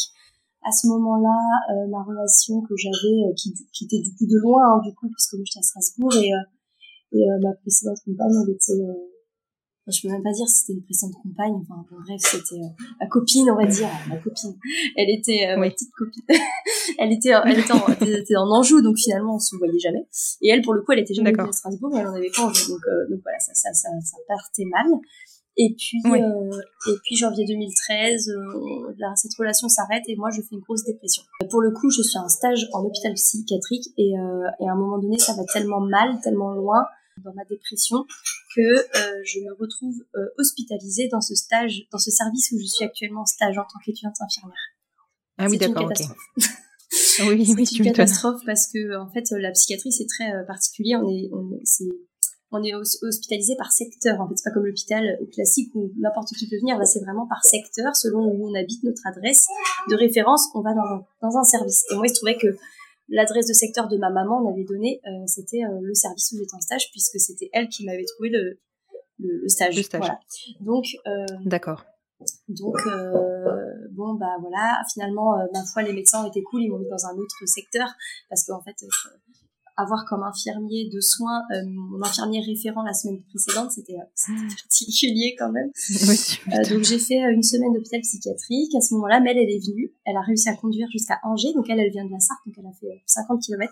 À 0.63 0.71
ce 0.71 0.87
moment-là, 0.87 1.37
euh, 1.73 1.87
ma 1.89 2.03
relation 2.03 2.61
que 2.61 2.75
j'avais, 2.77 3.33
qui, 3.35 3.51
qui, 3.73 3.85
était 3.85 3.99
du 3.99 4.13
coup 4.15 4.27
de 4.27 4.37
loin, 4.37 4.61
hein, 4.63 4.81
du 4.85 4.93
coup, 4.93 5.09
puisque 5.09 5.33
moi 5.33 5.43
j'étais 5.43 5.59
à 5.59 5.63
Strasbourg 5.63 6.15
et, 6.15 6.29
et 7.17 7.25
ma 7.41 7.51
précédente 7.55 7.97
compagne, 8.05 8.31
elle 8.45 8.53
était 8.53 8.79
je 9.91 10.01
peux 10.01 10.13
même 10.13 10.23
pas 10.23 10.31
dire 10.31 10.47
si 10.47 10.59
c'était 10.59 10.73
une 10.73 10.83
précédente 10.83 11.15
compagne. 11.21 11.53
Enfin, 11.61 11.85
bref, 11.89 12.21
c'était 12.21 12.61
euh, 12.61 12.83
ma 12.99 13.07
copine, 13.07 13.49
on 13.49 13.55
va 13.55 13.65
dire, 13.65 13.89
ma 14.09 14.17
copine. 14.17 14.55
Elle 14.95 15.09
était 15.09 15.47
euh, 15.47 15.57
ma 15.57 15.69
petite 15.69 15.91
copine. 15.91 16.23
elle 16.97 17.11
était, 17.11 17.31
elle 17.45 17.59
était 17.59 17.73
en, 17.73 17.88
était 17.88 18.35
en 18.35 18.49
Anjou, 18.49 18.81
donc 18.81 18.97
finalement 18.97 19.35
on 19.35 19.39
se 19.39 19.55
voyait 19.57 19.79
jamais. 19.79 20.07
Et 20.41 20.49
elle, 20.49 20.61
pour 20.61 20.73
le 20.73 20.81
coup, 20.81 20.91
elle 20.93 20.99
était 20.99 21.13
jamais 21.13 21.31
venue 21.31 21.49
à 21.49 21.51
Strasbourg, 21.51 21.91
mais 21.93 21.99
elle 21.99 22.07
en 22.07 22.15
avait 22.15 22.31
pas 22.35 22.43
envie. 22.43 22.67
Donc, 22.67 22.81
euh, 22.88 23.09
donc 23.09 23.21
voilà, 23.23 23.39
ça, 23.39 23.53
ça, 23.53 23.73
ça, 23.73 23.89
ça 24.03 24.17
partait 24.27 24.65
mal. 24.65 24.88
Et 25.57 25.75
puis, 25.77 26.01
et 26.05 26.95
puis 27.03 27.15
janvier 27.17 27.45
2013, 27.45 28.31
cette 29.15 29.33
relation 29.38 29.67
s'arrête 29.67 30.03
et 30.07 30.15
moi 30.15 30.29
je 30.31 30.41
fais 30.41 30.55
une 30.55 30.61
grosse 30.61 30.85
dépression. 30.85 31.23
Pour 31.49 31.61
le 31.61 31.71
coup, 31.71 31.89
je 31.91 32.01
suis 32.01 32.17
en 32.17 32.29
stage 32.29 32.69
en 32.71 32.85
hôpital 32.85 33.13
psychiatrique 33.15 33.88
et, 33.97 34.11
et 34.11 34.67
à 34.69 34.71
un 34.71 34.75
moment 34.75 34.97
donné, 34.97 35.19
ça 35.19 35.33
va 35.33 35.43
tellement 35.43 35.81
mal, 35.81 36.21
tellement 36.23 36.53
loin 36.53 36.85
dans 37.17 37.33
ma 37.33 37.43
dépression 37.45 38.05
que 38.55 38.61
euh, 38.61 39.21
je 39.23 39.39
me 39.39 39.53
retrouve 39.53 39.95
euh, 40.15 40.25
hospitalisée 40.37 41.07
dans 41.09 41.21
ce 41.21 41.35
stage, 41.35 41.87
dans 41.91 41.97
ce 41.97 42.11
service 42.11 42.51
où 42.51 42.59
je 42.59 42.65
suis 42.65 42.85
actuellement 42.85 43.21
en 43.21 43.25
stage 43.25 43.57
en 43.57 43.63
tant 43.63 43.79
qu'étudiante 43.85 44.15
infirmière. 44.21 44.57
Ah 45.37 45.47
oui, 45.49 45.57
d'accord. 45.57 45.89
C'est 45.95 46.03
une 46.03 46.09
catastrophe. 46.09 47.29
oui, 47.29 47.53
oui, 47.57 47.65
c'est 47.65 47.77
une 47.77 47.85
catastrophe 47.85 48.41
parce 48.45 48.67
que 48.67 48.97
en 48.97 49.09
fait 49.11 49.25
la 49.31 49.51
psychiatrie 49.51 49.91
c'est 49.91 50.07
très 50.07 50.33
euh, 50.33 50.43
particulier. 50.43 50.95
On 50.95 51.09
est, 51.09 51.29
on 51.31 51.53
est, 51.53 51.63
on 52.51 52.63
est 52.63 52.73
hospitalisé 52.73 53.55
par 53.55 53.71
secteur. 53.71 54.19
En 54.19 54.27
fait, 54.27 54.35
c'est 54.35 54.49
pas 54.49 54.53
comme 54.53 54.65
l'hôpital 54.65 55.17
classique 55.31 55.73
où 55.73 55.91
n'importe 55.97 56.33
qui 56.35 56.49
peut 56.49 56.57
venir. 56.57 56.77
Là, 56.77 56.85
c'est 56.85 56.99
vraiment 56.99 57.25
par 57.25 57.43
secteur, 57.45 57.95
selon 57.95 58.25
où 58.25 58.49
on 58.49 58.53
habite, 58.55 58.83
notre 58.83 59.07
adresse 59.07 59.47
de 59.89 59.95
référence. 59.95 60.49
On 60.53 60.61
va 60.61 60.73
dans 60.73 60.81
un, 60.81 61.05
dans 61.21 61.37
un 61.37 61.43
service. 61.43 61.85
Et 61.91 61.95
moi, 61.95 62.07
il 62.07 62.09
se 62.09 62.15
trouvait 62.15 62.37
que 62.37 62.57
l'adresse 63.11 63.47
de 63.47 63.53
secteur 63.53 63.87
de 63.87 63.97
ma 63.97 64.09
maman 64.09 64.41
m'avait 64.41 64.63
donné, 64.63 65.01
euh, 65.05 65.09
c'était 65.27 65.63
euh, 65.63 65.79
le 65.81 65.93
service 65.93 66.31
où 66.31 66.37
j'étais 66.37 66.55
en 66.55 66.61
stage, 66.61 66.89
puisque 66.91 67.19
c'était 67.19 67.49
elle 67.53 67.67
qui 67.67 67.85
m'avait 67.85 68.05
trouvé 68.05 68.29
le, 68.29 68.59
le, 69.19 69.47
stage. 69.47 69.75
Le 69.75 69.83
stage. 69.83 69.99
Voilà. 69.99 70.19
Donc, 70.61 70.85
euh, 71.05 71.25
d'accord. 71.45 71.83
Donc 72.47 72.77
bon 73.93 74.13
bah 74.13 74.37
voilà, 74.39 74.83
finalement 74.93 75.37
ma 75.51 75.65
foi 75.65 75.81
les 75.81 75.91
médecins 75.91 76.23
étaient 76.27 76.43
cool, 76.43 76.61
ils 76.61 76.69
m'ont 76.69 76.77
mis 76.77 76.87
dans 76.87 77.07
un 77.07 77.17
autre 77.17 77.47
secteur 77.47 77.87
parce 78.29 78.45
qu'en 78.45 78.61
fait 78.61 78.75
avoir 79.77 80.06
comme 80.06 80.23
infirmier 80.23 80.89
de 80.89 81.00
soins 81.00 81.41
euh, 81.51 81.63
mon 81.68 82.01
infirmier 82.03 82.41
référent 82.41 82.83
la 82.83 82.94
semaine 82.94 83.21
précédente, 83.23 83.71
c'était 83.71 83.95
euh, 83.95 84.29
ah. 84.29 84.31
particulier 84.62 85.36
quand 85.38 85.51
même. 85.51 85.72
Euh, 86.51 86.63
donc 86.69 86.84
j'ai 86.84 86.98
fait 87.00 87.19
une 87.31 87.43
semaine 87.43 87.74
d'hôpital 87.74 88.01
psychiatrique. 88.01 88.74
À 88.75 88.81
ce 88.81 88.93
moment-là, 88.95 89.19
Mel, 89.19 89.38
elle 89.38 89.50
est 89.50 89.60
venue. 89.65 89.93
Elle 90.05 90.17
a 90.17 90.22
réussi 90.22 90.50
à 90.50 90.55
conduire 90.55 90.88
jusqu'à 90.91 91.19
Angers. 91.24 91.53
Donc 91.53 91.65
elle, 91.69 91.79
elle 91.79 91.91
vient 91.91 92.05
de 92.05 92.12
la 92.12 92.19
Sarthe, 92.19 92.41
donc 92.45 92.55
elle 92.57 92.65
a 92.65 92.74
fait 92.74 93.01
50 93.05 93.41
km 93.41 93.72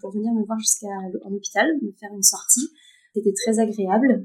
pour, 0.00 0.12
venir 0.12 0.32
me 0.32 0.44
voir 0.44 0.58
jusqu'à 0.58 0.86
en 1.24 1.32
hôpital, 1.32 1.66
me 1.82 1.92
faire 1.98 2.10
une 2.14 2.22
sortie. 2.22 2.68
C'était 3.14 3.32
très 3.32 3.58
agréable. 3.58 4.24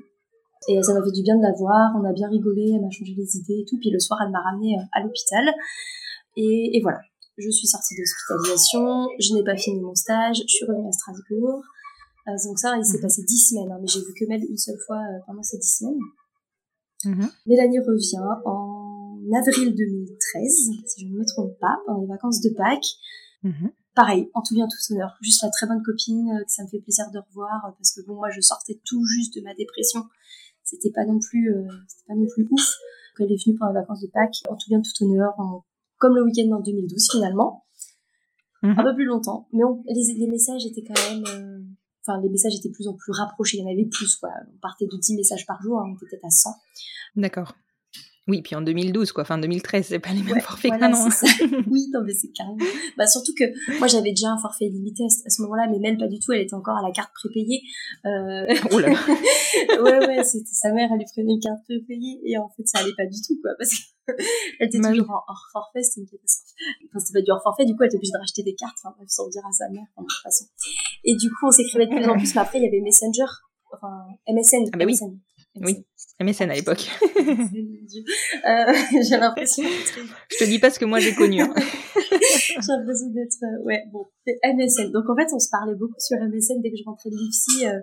Et 0.68 0.82
ça 0.84 0.94
m'a 0.94 1.04
fait 1.04 1.12
du 1.12 1.24
bien 1.24 1.38
de 1.38 1.42
la 1.42 1.54
voir. 1.54 1.94
On 1.96 2.04
a 2.04 2.14
bien 2.14 2.30
rigolé. 2.30 2.74
Elle 2.76 2.82
m'a 2.82 2.92
changé 2.92 3.14
les 3.18 3.38
idées 3.38 3.62
et 3.62 3.66
tout. 3.68 3.78
Puis 3.80 3.90
le 3.90 4.00
soir, 4.00 4.20
elle 4.24 4.32
m'a 4.32 4.42
ramené 4.42 4.78
à 4.92 5.02
l'hôpital. 5.02 5.50
Et, 6.36 6.78
et 6.78 6.82
voilà 6.82 7.00
je 7.38 7.50
suis 7.50 7.68
sortie 7.68 7.96
d'hospitalisation, 7.96 9.08
je 9.20 9.34
n'ai 9.34 9.44
pas 9.44 9.58
fini 9.58 9.80
mon 9.82 9.96
stage, 9.96 10.38
je 10.38 10.54
suis 10.54 10.66
revenue 10.66 10.88
à 10.88 10.92
Strasbourg. 10.92 11.64
Euh, 12.28 12.32
donc 12.46 12.60
ça, 12.60 12.78
il 12.78 12.86
s'est 12.86 12.98
mhm. 12.98 13.02
passé 13.02 13.24
dix 13.24 13.50
semaines, 13.50 13.72
hein, 13.72 13.80
mais 13.82 13.88
j'ai 13.88 14.00
vu 14.00 14.14
que 14.18 14.26
Mel 14.26 14.44
une 14.48 14.58
seule 14.58 14.80
fois 14.86 14.98
euh, 14.98 15.20
pendant 15.26 15.44
ces 15.44 15.58
dix 15.58 15.78
semaines. 15.78 16.00
Mhm. 17.06 17.30
Mélanie 17.48 17.80
revient 17.80 18.24
en 18.46 19.20
avril 19.36 19.76
2013, 19.76 20.70
si 20.86 21.02
je 21.02 21.08
ne 21.08 21.18
me 21.18 21.26
trompe 21.26 21.58
pas, 21.60 21.78
pendant 21.86 22.02
les 22.02 22.08
vacances 22.08 22.40
de 22.42 22.50
Pâques. 22.50 22.96
Mhm. 23.44 23.72
Pareil, 23.96 24.30
en 24.34 24.42
tout 24.42 24.56
bien 24.56 24.68
tout 24.68 24.94
honneur, 24.94 25.16
juste 25.22 25.44
la 25.44 25.50
très 25.50 25.68
bonne 25.68 25.84
copine 25.84 26.32
euh, 26.32 26.44
que 26.44 26.52
ça 26.52 26.64
me 26.64 26.68
fait 26.68 26.80
plaisir 26.80 27.12
de 27.12 27.20
revoir 27.20 27.76
parce 27.78 27.92
que 27.92 28.02
bon 28.08 28.16
moi 28.16 28.32
je 28.32 28.42
sortais 28.42 28.80
tout 28.86 29.06
juste 29.06 29.36
de 29.36 29.42
ma 29.42 29.54
dépression, 29.54 30.06
c'était 30.64 30.90
pas 30.90 31.06
non 31.06 31.20
plus 31.20 31.54
c'était 31.88 32.08
pas 32.08 32.16
non 32.16 32.26
plus 32.26 32.48
ouf. 32.50 32.74
elle 33.20 33.32
est 33.32 33.46
venue 33.46 33.56
pendant 33.56 33.74
les 33.74 33.82
vacances 33.82 34.02
de 34.02 34.08
Pâques, 34.08 34.42
en 34.50 34.56
tout 34.56 34.70
bien 34.70 34.82
tout 34.82 35.04
honneur, 35.04 35.36
comme 36.04 36.16
le 36.18 36.24
week-end 36.24 36.52
en 36.52 36.60
2012 36.60 37.08
finalement. 37.14 37.64
Mhm. 38.62 38.76
Un 38.78 38.84
peu 38.84 38.94
plus 38.94 39.06
longtemps. 39.06 39.48
Mais 39.54 39.64
les, 39.88 40.28
messages 40.28 40.66
étaient 40.66 40.84
quand 40.84 41.02
même... 41.10 41.24
Euh, 41.28 41.60
enfin, 42.06 42.20
les 42.22 42.30
messages 42.30 42.56
étaient 42.56 42.72
plus 42.72 42.90
en 42.90 42.94
plus 42.94 43.14
rapprochés. 43.14 43.58
Il 43.58 43.62
y 43.62 43.64
en 43.64 43.72
avait 43.72 43.86
plus, 43.86 44.18
quoi. 44.18 44.30
On 44.54 44.58
partait 44.60 44.86
de 44.86 44.98
10 44.98 45.16
messages 45.16 45.46
par 45.46 45.62
jour, 45.62 45.80
hein, 45.80 45.86
on 45.88 45.96
était 45.96 46.06
peut-être 46.10 46.26
à 46.26 46.30
100. 46.30 46.50
D'accord. 47.16 47.56
Oui, 48.28 48.42
puis 48.42 48.56
en 48.56 48.62
2012, 48.62 49.12
quoi, 49.12 49.24
enfin 49.24 49.38
2013, 49.38 49.86
c'est 49.86 50.00
pas 50.00 50.14
les 50.14 50.24
mêmes 50.24 50.36
Ouais, 50.36 50.40
forfaits 50.40 50.72
voilà, 50.72 50.88
que 50.88 50.92
maintenant. 50.94 51.12
c'est 51.12 51.28
ça. 51.28 51.46
oui, 51.68 51.90
non, 51.94 52.02
mais 52.06 52.14
c'est 52.14 52.32
carrément. 52.32 52.58
Bah, 52.98 53.06
surtout 53.06 53.34
que 53.38 53.44
moi, 53.80 53.88
j'avais 53.88 54.12
déjà 54.12 54.30
un 54.30 54.38
forfait 54.38 54.70
limité 54.70 55.04
à 55.04 55.30
ce, 55.30 55.42
moment-là, 55.42 55.68
mais 55.70 55.80
Mel, 55.80 55.98
pas 55.98 56.08
du 56.08 56.20
tout. 56.20 56.32
Elle 56.32 56.42
était 56.42 56.54
encore 56.54 56.78
à 56.78 56.82
la 56.82 56.92
carte 56.92 57.12
prépayée. 57.14 57.62
Euh... 58.06 58.46
Oh 58.72 58.80
là 58.80 58.92
là. 58.92 59.00
ouais, 59.84 60.08
ouais, 60.08 60.24
c'était 60.24 60.54
sa 60.54 60.72
mère, 60.72 60.90
elle 60.92 61.00
lui 61.00 61.06
prenait 61.12 61.34
une 61.34 61.40
carte 61.42 61.64
prépayée, 61.66 62.22
et 62.24 62.38
en 62.38 62.48
fait, 62.56 62.64
ça 62.66 62.80
allait 62.80 62.96
pas 62.96 63.06
du 63.06 63.20
tout, 63.28 63.36
quoi, 63.42 63.52
parce 63.58 63.72
que 63.72 63.84
elle 64.60 64.68
était 64.68 64.80
Bah 64.80 64.92
toujours 64.92 65.10
en 65.12 65.24
hors 65.28 65.50
forfait, 65.52 65.84
c'était 65.84 66.02
une 66.02 66.08
catastrophe. 66.08 66.56
Enfin, 66.88 67.00
c'était 67.00 67.20
pas 67.20 67.24
du 67.24 67.32
hors 67.32 67.44
forfait, 67.44 67.66
du 67.66 67.76
coup, 67.76 67.84
elle 67.84 67.88
était 67.88 67.98
obligée 67.98 68.14
de 68.14 68.20
racheter 68.20 68.44
des 68.44 68.56
cartes, 68.56 68.78
enfin, 68.82 68.96
bref, 68.96 69.08
sans 69.10 69.28
dire 69.28 69.44
à 69.46 69.52
sa 69.52 69.68
mère, 69.68 69.84
de 69.98 70.04
toute 70.04 70.24
façon. 70.24 70.46
Et 71.04 71.16
du 71.18 71.30
coup, 71.30 71.48
on 71.48 71.52
s'écrivait 71.52 71.88
de 71.88 71.92
plus 71.92 72.08
en 72.08 72.16
plus, 72.18 72.34
mais 72.36 72.42
après, 72.42 72.60
il 72.60 72.64
y 72.64 72.68
avait 72.68 72.80
Messenger, 72.80 73.28
enfin, 73.74 74.08
MSN. 74.32 74.72
Ah 74.72 74.78
bah 74.78 74.86
oui. 74.86 74.94
MSN. 74.94 75.20
Oui. 75.62 75.86
MSN 76.20 76.50
à 76.52 76.56
l'époque. 76.56 76.90
Euh, 78.46 78.74
j'ai 79.08 79.18
l'impression 79.18 79.64
d'être 79.64 80.00
Je 80.32 80.38
te 80.38 80.44
dis 80.46 80.60
pas 80.60 80.70
ce 80.70 80.80
que 80.80 80.86
moi 80.86 81.00
j'ai 81.00 81.14
connu. 81.14 81.42
hein. 81.42 81.54
J'ai 81.96 82.56
l'impression 82.76 83.08
d'être, 83.10 83.38
euh, 83.44 83.64
ouais, 83.64 83.84
bon, 83.92 84.06
c'est 84.26 84.38
MSN. 84.44 84.92
Donc 84.92 85.10
en 85.10 85.16
fait, 85.16 85.28
on 85.34 85.40
se 85.40 85.50
parlait 85.50 85.76
beaucoup 85.76 85.96
sur 86.00 86.18
MSN 86.18 86.62
dès 86.62 86.72
que 86.72 86.78
je 86.78 86.84
rentrais 86.86 87.10
de 87.10 87.16
l'IFSI. 87.16 87.68
Euh, 87.68 87.80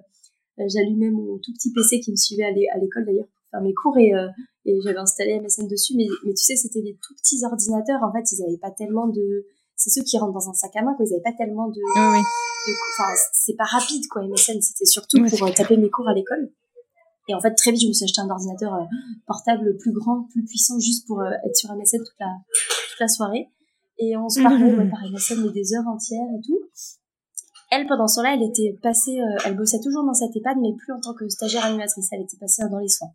euh, 0.58 0.64
J'allumais 0.68 1.10
mon 1.10 1.38
tout 1.38 1.52
petit 1.52 1.72
PC 1.72 2.00
qui 2.00 2.10
me 2.10 2.16
suivait 2.16 2.44
à 2.44 2.50
l'é- 2.50 2.68
à 2.74 2.78
l'école 2.78 3.06
d'ailleurs 3.06 3.26
pour 3.26 3.44
faire 3.50 3.62
mes 3.62 3.74
cours 3.74 3.96
et, 3.98 4.12
euh, 4.14 4.26
et 4.66 4.78
j'avais 4.84 4.98
installé 4.98 5.38
MSN 5.40 5.68
dessus. 5.68 5.94
Mais, 5.96 6.06
mais 6.24 6.34
tu 6.34 6.42
sais, 6.44 6.56
c'était 6.56 6.80
les 6.82 6.98
tout 7.00 7.14
petits 7.14 7.44
ordinateurs. 7.44 8.02
En 8.02 8.12
fait, 8.12 8.24
ils 8.32 8.42
avaient 8.42 8.58
pas 8.60 8.70
tellement 8.70 9.06
de. 9.08 9.46
C'est 9.76 9.90
ceux 9.90 10.02
qui 10.02 10.18
rentrent 10.18 10.34
dans 10.34 10.50
un 10.50 10.54
sac 10.54 10.74
à 10.76 10.82
main, 10.82 10.94
quoi. 10.96 11.06
Ils 11.08 11.14
avaient 11.14 11.22
pas 11.22 11.32
tellement 11.38 11.68
de. 11.68 11.80
Oui, 11.80 12.18
oui. 12.18 12.20
de- 12.20 12.74
Enfin, 12.98 13.12
c'est 13.32 13.56
pas 13.56 13.64
rapide, 13.64 14.04
quoi. 14.10 14.22
MSN, 14.26 14.60
c'était 14.60 14.84
surtout 14.84 15.20
Ouais, 15.22 15.30
pour 15.30 15.54
taper 15.54 15.76
mes 15.78 15.88
cours 15.90 16.08
à 16.08 16.14
l'école. 16.14 16.50
Et 17.30 17.34
en 17.34 17.40
fait, 17.40 17.54
très 17.54 17.70
vite, 17.70 17.82
je 17.82 17.86
me 17.86 17.92
suis 17.92 18.04
acheté 18.04 18.20
un 18.20 18.28
ordinateur 18.28 18.74
euh, 18.74 18.84
portable 19.26 19.76
plus 19.76 19.92
grand, 19.92 20.24
plus 20.32 20.44
puissant, 20.44 20.80
juste 20.80 21.06
pour 21.06 21.20
euh, 21.20 21.30
être 21.46 21.54
sur 21.54 21.72
MSN 21.72 21.98
toute 21.98 22.18
la, 22.18 22.34
toute 22.90 22.98
la 22.98 23.06
soirée. 23.06 23.48
Et 23.98 24.16
on 24.16 24.28
se 24.28 24.40
parlait 24.42 24.74
ouais, 24.74 24.90
par 24.90 25.00
MSN 25.08 25.46
mais 25.46 25.52
des 25.52 25.74
heures 25.74 25.86
entières 25.86 26.26
et 26.36 26.42
tout. 26.44 26.58
Elle, 27.70 27.86
pendant 27.86 28.08
ce 28.08 28.16
temps-là, 28.16 28.34
elle 28.34 28.42
était 28.42 28.76
passée, 28.82 29.20
euh, 29.20 29.38
elle 29.46 29.56
bossait 29.56 29.78
toujours 29.78 30.04
dans 30.04 30.12
cette 30.12 30.34
EHPAD, 30.34 30.58
mais 30.60 30.74
plus 30.76 30.92
en 30.92 31.00
tant 31.00 31.14
que 31.14 31.28
stagiaire 31.28 31.64
animatrice. 31.64 32.08
Elle 32.10 32.22
était 32.22 32.36
passée 32.36 32.64
dans 32.68 32.78
les 32.78 32.88
soins. 32.88 33.12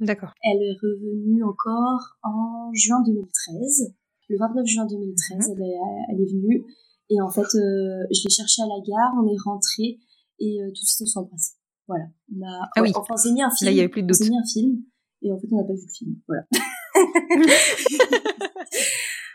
D'accord. 0.00 0.32
Elle 0.42 0.62
est 0.62 0.76
revenue 0.80 1.44
encore 1.44 2.16
en 2.22 2.70
juin 2.72 3.02
2013. 3.04 3.92
Le 4.30 4.38
29 4.38 4.66
juin 4.66 4.86
2013, 4.86 5.50
elle, 5.50 5.62
est, 5.62 5.74
elle 6.08 6.20
est 6.22 6.32
venue. 6.32 6.64
Et 7.10 7.20
en 7.20 7.28
fait, 7.28 7.42
euh, 7.42 8.06
je 8.10 8.24
l'ai 8.24 8.30
cherchée 8.30 8.62
à 8.62 8.66
la 8.66 8.80
gare, 8.80 9.12
on 9.22 9.28
est 9.28 9.38
rentrés 9.44 9.98
et 10.38 10.62
euh, 10.62 10.68
tout 10.68 10.82
de 10.82 10.86
suite 10.86 11.02
on 11.02 11.06
s'est 11.06 11.18
embrassés. 11.18 11.54
Voilà. 11.92 12.06
On 12.34 12.42
a, 12.46 12.68
Ah 12.76 12.82
oui. 12.82 12.92
Enfin, 12.94 13.14
un 13.14 13.18
film. 13.18 13.36
Là, 13.62 13.70
il 13.70 13.76
y 13.76 13.80
avait 13.80 13.88
plus 13.88 14.02
de 14.02 14.10
On 14.10 14.14
s'est 14.14 14.24
doute. 14.24 14.32
mis 14.32 14.38
un 14.38 14.44
film 14.44 14.82
et 15.22 15.32
en 15.32 15.38
fait, 15.38 15.46
on 15.52 15.56
n'a 15.56 15.64
pas 15.64 15.74
vu 15.74 15.82
le 15.86 15.92
film. 15.92 16.16
Voilà. 16.26 16.44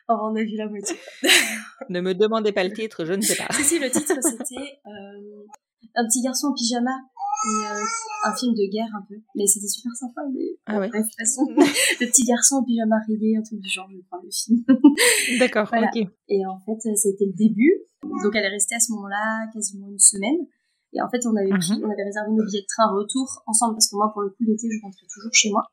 Enfin, 0.09 0.21
on 0.31 0.35
a 0.35 0.41
vu 0.41 0.55
la 0.55 0.67
moitié. 0.69 0.95
Ne 1.89 2.01
me 2.01 2.13
demandez 2.13 2.51
pas 2.51 2.63
le 2.63 2.73
titre, 2.73 3.05
je 3.05 3.13
ne 3.13 3.21
sais 3.21 3.35
pas. 3.35 3.47
Si, 3.51 3.63
si, 3.63 3.79
le 3.79 3.89
titre 3.91 4.13
c'était 4.21 4.79
euh, 4.87 5.45
Un 5.95 6.05
petit 6.07 6.21
garçon 6.21 6.47
en 6.47 6.53
pyjama. 6.53 6.91
Et, 7.45 7.65
euh, 7.67 7.83
un 8.25 8.35
film 8.35 8.53
de 8.55 8.71
guerre 8.71 8.89
un 8.97 9.05
peu. 9.07 9.15
Mais 9.35 9.45
c'était 9.45 9.67
super 9.67 9.91
sympa. 9.95 10.21
Mais... 10.33 10.57
Ah 10.65 10.79
ouais. 10.79 10.89
Bref, 10.89 11.03
de 11.03 11.07
toute 11.07 11.19
façon, 11.19 11.45
le 12.01 12.07
petit 12.07 12.23
garçon 12.23 12.55
en 12.55 12.63
pyjama 12.63 12.95
rayé, 13.07 13.37
un 13.37 13.43
truc 13.43 13.59
du 13.59 13.69
genre, 13.69 13.87
je 13.91 14.01
crois, 14.07 14.19
le 14.23 14.29
film. 14.31 14.63
D'accord, 15.39 15.67
Voilà. 15.69 15.87
ok. 15.95 16.07
Et 16.29 16.45
en 16.45 16.59
fait, 16.65 16.89
été 16.89 17.25
le 17.25 17.33
début. 17.33 17.73
Donc, 18.23 18.35
elle 18.35 18.45
est 18.45 18.49
restée 18.49 18.75
à 18.75 18.79
ce 18.79 18.91
moment-là 18.93 19.47
quasiment 19.53 19.87
une 19.89 19.99
semaine. 19.99 20.39
Et 20.93 21.01
en 21.01 21.09
fait, 21.09 21.25
on 21.25 21.35
avait, 21.35 21.49
pris, 21.49 21.73
Mhm. 21.77 21.83
on 21.85 21.91
avait 21.91 22.03
réservé 22.03 22.31
nos 22.31 22.45
billets 22.45 22.61
de 22.61 22.67
train 22.67 22.89
retour 22.91 23.43
ensemble 23.45 23.75
parce 23.75 23.89
que 23.89 23.95
moi, 23.95 24.09
pour 24.13 24.21
le 24.21 24.29
coup, 24.29 24.43
l'été, 24.47 24.67
je 24.71 24.81
rentrais 24.81 25.05
toujours 25.13 25.33
chez 25.33 25.49
moi. 25.51 25.63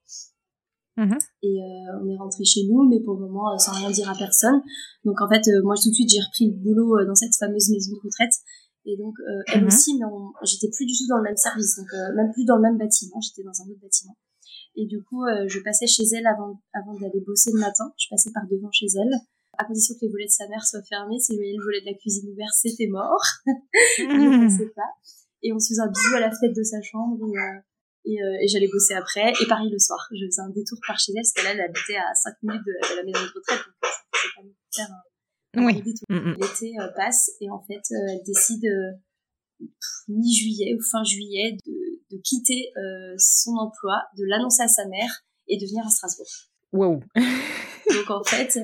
Mhm. 0.96 1.18
Et 1.42 1.58
euh, 1.60 1.98
on 2.02 2.08
est 2.08 2.16
rentré 2.16 2.44
chez 2.44 2.66
nous, 2.68 2.88
mais 2.88 3.00
pour 3.00 3.14
le 3.14 3.20
moment, 3.26 3.52
euh, 3.52 3.58
sans 3.58 3.72
rien 3.72 3.90
dire 3.90 4.08
à 4.08 4.14
personne. 4.14 4.62
Donc 5.04 5.20
en 5.20 5.28
fait, 5.28 5.42
euh, 5.48 5.60
moi 5.62 5.74
tout 5.74 5.88
de 5.90 5.94
suite, 5.94 6.10
j'ai 6.10 6.20
repris 6.20 6.50
le 6.50 6.56
boulot 6.56 7.04
dans 7.04 7.14
cette 7.16 7.34
fameuse 7.34 7.68
maison 7.70 7.92
de 7.96 8.00
retraite. 8.04 8.32
Et 8.86 8.96
donc 8.96 9.14
elle 9.48 9.62
Mhm. 9.62 9.66
aussi, 9.66 9.98
mais 9.98 10.04
j'étais 10.44 10.68
plus 10.70 10.84
du 10.86 10.92
tout 10.92 11.06
dans 11.08 11.16
le 11.16 11.22
même 11.24 11.36
service, 11.36 11.76
donc 11.78 11.88
même 12.16 12.30
plus 12.32 12.44
dans 12.44 12.56
le 12.56 12.62
même 12.62 12.76
bâtiment. 12.76 13.18
J'étais 13.20 13.42
dans 13.42 13.58
un 13.62 13.70
autre 13.70 13.80
bâtiment. 13.80 14.16
Et 14.76 14.86
du 14.86 15.02
coup, 15.02 15.24
je 15.46 15.58
passais 15.60 15.86
chez 15.86 16.04
elle 16.12 16.26
avant, 16.26 16.60
avant 16.74 16.92
d'aller 17.00 17.20
bosser 17.26 17.50
le 17.52 17.60
matin. 17.60 17.90
Je 17.96 18.06
passais 18.10 18.30
par 18.32 18.44
devant 18.46 18.70
chez 18.72 18.86
elle, 18.94 19.14
à 19.58 19.64
condition 19.64 19.94
que 19.94 20.04
les 20.06 20.10
volets 20.10 20.26
de 20.26 20.30
sa 20.30 20.48
mère 20.48 20.64
soient 20.64 20.82
fermés. 20.88 21.18
Si 21.18 21.32
je 21.34 21.38
voyais 21.38 21.56
le 21.56 21.62
volet 21.64 21.80
de 21.80 21.86
la 21.86 21.94
cuisine 21.94 22.30
ouvert, 22.30 22.52
c'était 22.52 22.86
mort. 22.88 23.20
je 23.98 24.02
ne 24.04 24.48
pensais 24.48 24.70
pas. 24.74 24.90
Et 25.42 25.52
on 25.52 25.58
se 25.58 25.68
faisait 25.68 25.82
un 25.82 25.88
bisou 25.90 26.14
à 26.16 26.20
la 26.20 26.30
fenêtre 26.30 26.56
de 26.56 26.62
sa 26.62 26.80
chambre 26.82 27.18
et, 27.26 27.36
euh, 27.38 27.60
et, 28.06 28.22
euh, 28.22 28.38
et 28.42 28.48
j'allais 28.48 28.68
bosser 28.68 28.94
après. 28.94 29.32
Et 29.42 29.46
pareil 29.46 29.70
le 29.70 29.78
soir, 29.78 29.98
je 30.12 30.24
faisais 30.26 30.40
un 30.40 30.50
détour 30.50 30.78
par 30.86 30.98
chez 30.98 31.12
elle 31.12 31.22
parce 31.22 31.32
qu'elle 31.32 31.56
elle 31.58 31.64
habitait 31.64 31.96
à 31.96 32.14
5 32.14 32.34
minutes 32.42 32.62
de, 32.66 32.72
de 32.72 32.96
la 32.96 33.04
maison 33.04 33.20
de 33.24 33.32
retraite, 33.34 33.60
donc 33.64 33.76
euh, 33.84 33.88
ça 33.88 34.18
faisait 34.18 34.34
pas 34.36 34.42
faire 34.74 34.90
un, 34.90 35.60
un 35.60 35.66
Oui. 35.66 35.72
gros 35.74 35.82
détour. 35.82 36.06
Mm, 36.08 36.16
mm. 36.16 36.36
L'été 36.40 36.72
euh, 36.80 36.88
passe 36.96 37.30
et 37.40 37.50
en 37.50 37.60
fait 37.66 37.82
elle 37.90 38.22
décide 38.24 38.66
mi-juillet 40.08 40.74
ou 40.74 40.82
fin 40.82 41.04
juillet 41.04 41.56
de, 41.64 42.16
de 42.16 42.20
quitter 42.22 42.72
son 43.18 43.52
emploi, 43.56 44.02
de 44.18 44.24
l'annoncer 44.24 44.62
à 44.62 44.68
sa 44.68 44.86
mère 44.86 45.22
et 45.48 45.56
de 45.58 45.66
venir 45.66 45.86
à 45.86 45.90
Strasbourg. 45.90 46.26
Wow. 46.74 47.00
Donc 47.94 48.10
en 48.10 48.24
fait, 48.24 48.56
euh, 48.56 48.62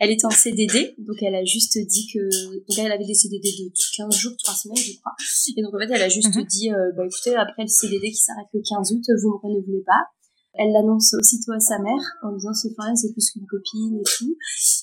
elle 0.00 0.10
était 0.10 0.24
en 0.24 0.30
CDD, 0.30 0.94
donc 0.96 1.16
elle 1.22 1.34
a 1.34 1.44
juste 1.44 1.76
dit 1.76 2.06
que 2.06 2.20
donc 2.66 2.78
elle 2.78 2.92
avait 2.92 3.04
des 3.04 3.14
CDD 3.14 3.50
de 3.66 3.72
15 3.96 4.14
jours, 4.16 4.32
3 4.38 4.54
semaines, 4.54 4.76
je 4.78 4.96
crois. 5.00 5.12
Et 5.56 5.62
donc 5.62 5.74
en 5.74 5.78
fait, 5.78 5.90
elle 5.92 6.02
a 6.02 6.08
juste 6.08 6.34
Mhm. 6.34 6.44
dit 6.44 6.72
euh, 6.72 6.92
bah 6.96 7.02
écoutez, 7.04 7.34
après 7.34 7.62
le 7.64 7.68
CDD 7.68 8.10
qui 8.10 8.16
s'arrête 8.16 8.46
le 8.54 8.62
15 8.62 8.92
août, 8.92 9.02
vous 9.22 9.28
me 9.30 9.36
renouvelez 9.42 9.82
pas. 9.84 10.06
Elle 10.54 10.72
l'annonce 10.72 11.12
aussitôt 11.14 11.52
à 11.52 11.58
sa 11.60 11.78
mère 11.80 12.00
en 12.22 12.32
disant 12.32 12.54
c'est 12.54 12.72
Florian, 12.74 12.94
c'est 12.96 13.12
plus 13.12 13.30
qu'une 13.30 13.46
copine 13.46 13.98
et 14.00 14.04
tout. 14.16 14.36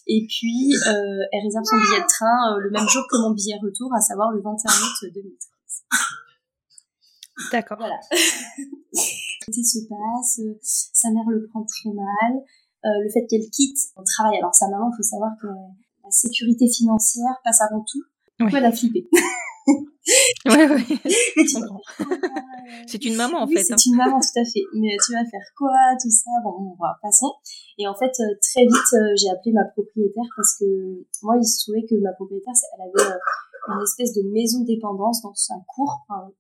Et 0.07 0.27
puis 0.27 0.75
euh, 0.75 1.24
elle 1.31 1.43
réserve 1.43 1.63
son 1.65 1.77
billet 1.77 2.01
de 2.03 2.07
train 2.12 2.60
le 2.60 2.69
même 2.69 2.88
jour 2.88 3.03
que 3.10 3.17
mon 3.17 3.31
billet 3.31 3.55
retour, 3.63 3.89
à 3.96 4.01
savoir 4.01 4.31
le 4.31 4.41
21 4.41 4.53
août 4.69 5.12
2013. 5.15 5.31
D'accord. 7.51 7.77
Voilà. 7.79 8.00
L'été 9.48 9.63
se 9.63 9.79
passe, 9.88 10.41
sa 10.62 11.10
mère 11.10 11.24
le 11.29 11.48
prend 11.48 11.63
très 11.63 11.89
mal. 11.93 12.43
Euh, 12.86 12.89
le 13.03 13.10
fait 13.10 13.25
qu'elle 13.27 13.50
quitte 13.50 13.77
son 13.77 14.03
travail. 14.03 14.38
Alors 14.38 14.53
sa 14.53 14.67
maman, 14.69 14.89
il 14.93 14.96
faut 14.98 15.03
savoir 15.03 15.31
que 15.41 15.48
la 15.48 16.12
sécurité 16.12 16.67
financière 16.69 17.34
passe 17.43 17.62
avant 17.62 17.81
tout. 17.81 18.03
Donc 18.39 18.50
Oui. 18.51 18.57
elle 18.57 18.65
a 18.65 18.72
flippé. 18.72 19.10
Ouais, 20.46 20.69
ouais. 20.69 20.84
Mais 21.36 21.43
tu 21.43 21.60
vas 21.60 21.67
comprends. 21.67 21.81
faire 21.98 22.07
quoi 22.07 22.17
C'est 22.88 23.03
une 23.03 23.15
maman, 23.15 23.39
en 23.43 23.48
Oui, 23.48 23.55
fait, 23.57 23.63
c'est 23.63 23.74
hein. 23.74 23.86
une 23.88 23.96
maman, 23.98 24.19
tout 24.19 24.39
à 24.39 24.46
fait. 24.46 24.63
Mais 24.74 24.96
tu 25.05 25.12
vas 25.12 25.25
faire 25.25 25.43
quoi, 25.57 25.75
tout 26.01 26.10
ça? 26.10 26.31
Bon, 26.43 26.51
bon, 26.62 26.75
voilà, 26.77 26.96
passons. 27.01 27.34
Et 27.77 27.88
en 27.88 27.93
fait, 27.96 28.13
euh, 28.22 28.31
très 28.39 28.63
vite, 28.63 28.89
euh, 28.93 29.12
j'ai 29.19 29.29
appelé 29.29 29.51
ma 29.51 29.65
propriétaire 29.65 30.24
parce 30.38 30.55
que 30.60 30.65
moi, 31.24 31.36
il 31.38 31.43
se 31.46 31.65
trouvait 31.65 31.84
que 31.89 31.96
ma 32.01 32.13
propriétaire, 32.13 32.53
elle 32.77 32.84
avait 32.88 33.19
une 33.75 33.84
espèce 33.84 34.13
de 34.13 34.22
maison 34.31 34.62
de 34.62 34.67
dépendance 34.67 35.22
dans 35.22 35.34
sa 35.36 35.55
cour. 35.67 36.05
Enfin, 36.07 36.31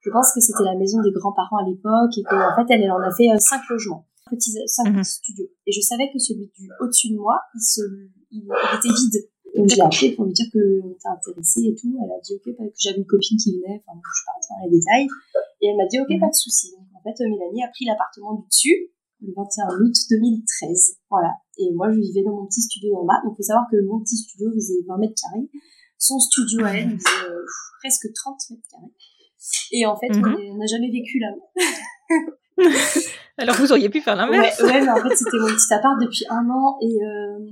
je 0.00 0.10
pense 0.10 0.30
que 0.32 0.40
c'était 0.40 0.62
la 0.62 0.76
maison 0.76 1.00
des 1.02 1.10
grands-parents 1.10 1.58
à 1.58 1.66
l'époque 1.66 2.14
et 2.16 2.22
qu'en 2.22 2.54
fait, 2.54 2.70
elle, 2.72 2.82
elle 2.84 2.92
en 2.92 3.02
a 3.02 3.10
fait 3.10 3.26
cinq 3.40 3.62
logements, 3.68 4.06
petits, 4.30 4.52
cinq 4.66 4.90
Mhm. 4.92 5.04
studios. 5.04 5.48
Et 5.66 5.72
je 5.72 5.80
savais 5.80 6.10
que 6.12 6.18
celui 6.18 6.50
du 6.58 6.68
au-dessus 6.80 7.10
de 7.10 7.16
moi, 7.16 7.38
il, 7.54 7.60
se, 7.62 7.80
il, 8.30 8.42
il 8.42 8.76
était 8.78 8.88
vide. 8.94 9.28
Donc 9.56 9.70
je 9.70 9.76
l'ai 9.76 9.82
appelé 9.82 10.12
pour 10.14 10.24
lui 10.26 10.32
dire 10.34 10.46
que 10.52 10.60
on 10.84 10.90
était 10.90 11.08
intéressé 11.08 11.60
et 11.64 11.74
tout. 11.74 11.96
Elle 12.02 12.12
a 12.12 12.20
dit 12.20 12.34
ok, 12.36 12.56
parce 12.58 12.68
que 12.70 12.76
j'avais 12.78 12.98
une 12.98 13.06
copine 13.06 13.38
qui 13.38 13.56
venait. 13.56 13.80
Enfin, 13.86 13.96
je 13.96 14.10
suis 14.12 14.26
pas 14.26 14.32
rentrée 14.36 14.54
dans 14.58 14.64
les 14.68 14.76
détails. 14.78 15.08
Et 15.62 15.66
elle 15.68 15.76
m'a 15.76 15.86
dit 15.86 15.98
ok, 16.00 16.10
Mhm. 16.10 16.20
pas 16.20 16.28
de 16.28 16.34
souci. 16.36 16.72
Donc 16.76 16.86
en 16.92 17.00
fait, 17.02 17.16
euh, 17.24 17.28
Mélanie 17.30 17.64
a 17.64 17.68
pris 17.72 17.84
l'appartement 17.86 18.34
du 18.34 18.44
dessus 18.48 18.92
le 19.22 19.32
21 19.32 19.68
août 19.80 19.94
2013. 20.10 20.98
Voilà. 21.08 21.32
Et 21.56 21.72
moi, 21.72 21.90
je 21.90 21.98
vivais 21.98 22.22
dans 22.22 22.36
mon 22.36 22.44
petit 22.46 22.60
studio 22.60 22.96
en 23.00 23.04
bas. 23.06 23.16
Donc, 23.24 23.34
faut 23.36 23.42
savoir 23.42 23.64
que 23.72 23.80
mon 23.86 24.00
petit 24.04 24.16
studio 24.18 24.52
faisait 24.52 24.84
20 24.86 24.98
mètres 24.98 25.16
carrés. 25.16 25.48
Son 25.96 26.18
studio 26.18 26.64
à 26.66 26.76
elle 26.76 26.90
faisait 27.00 27.30
euh, 27.32 27.40
presque 27.80 28.12
30 28.12 28.36
mètres 28.50 28.68
carrés. 28.70 28.92
Et 29.72 29.86
en 29.86 29.96
fait, 29.96 30.10
Mhm. 30.12 30.36
on 30.52 30.56
n'a 30.58 30.66
jamais 30.66 30.90
vécu 30.90 31.18
là. 31.18 31.32
Alors 33.38 33.56
vous 33.56 33.70
auriez 33.72 33.88
pu 33.90 34.00
faire 34.00 34.16
Ouais, 34.16 34.30
l'inverse. 34.30 34.60
ouais, 34.62 34.80
mais 34.80 34.90
en 34.90 34.96
fait, 35.02 35.14
c'était 35.16 35.38
mon 35.38 35.48
petit 35.48 35.72
appart 35.74 36.00
depuis 36.00 36.24
un 36.30 36.48
an 36.48 36.78
et, 36.80 36.96
euh, 37.04 37.50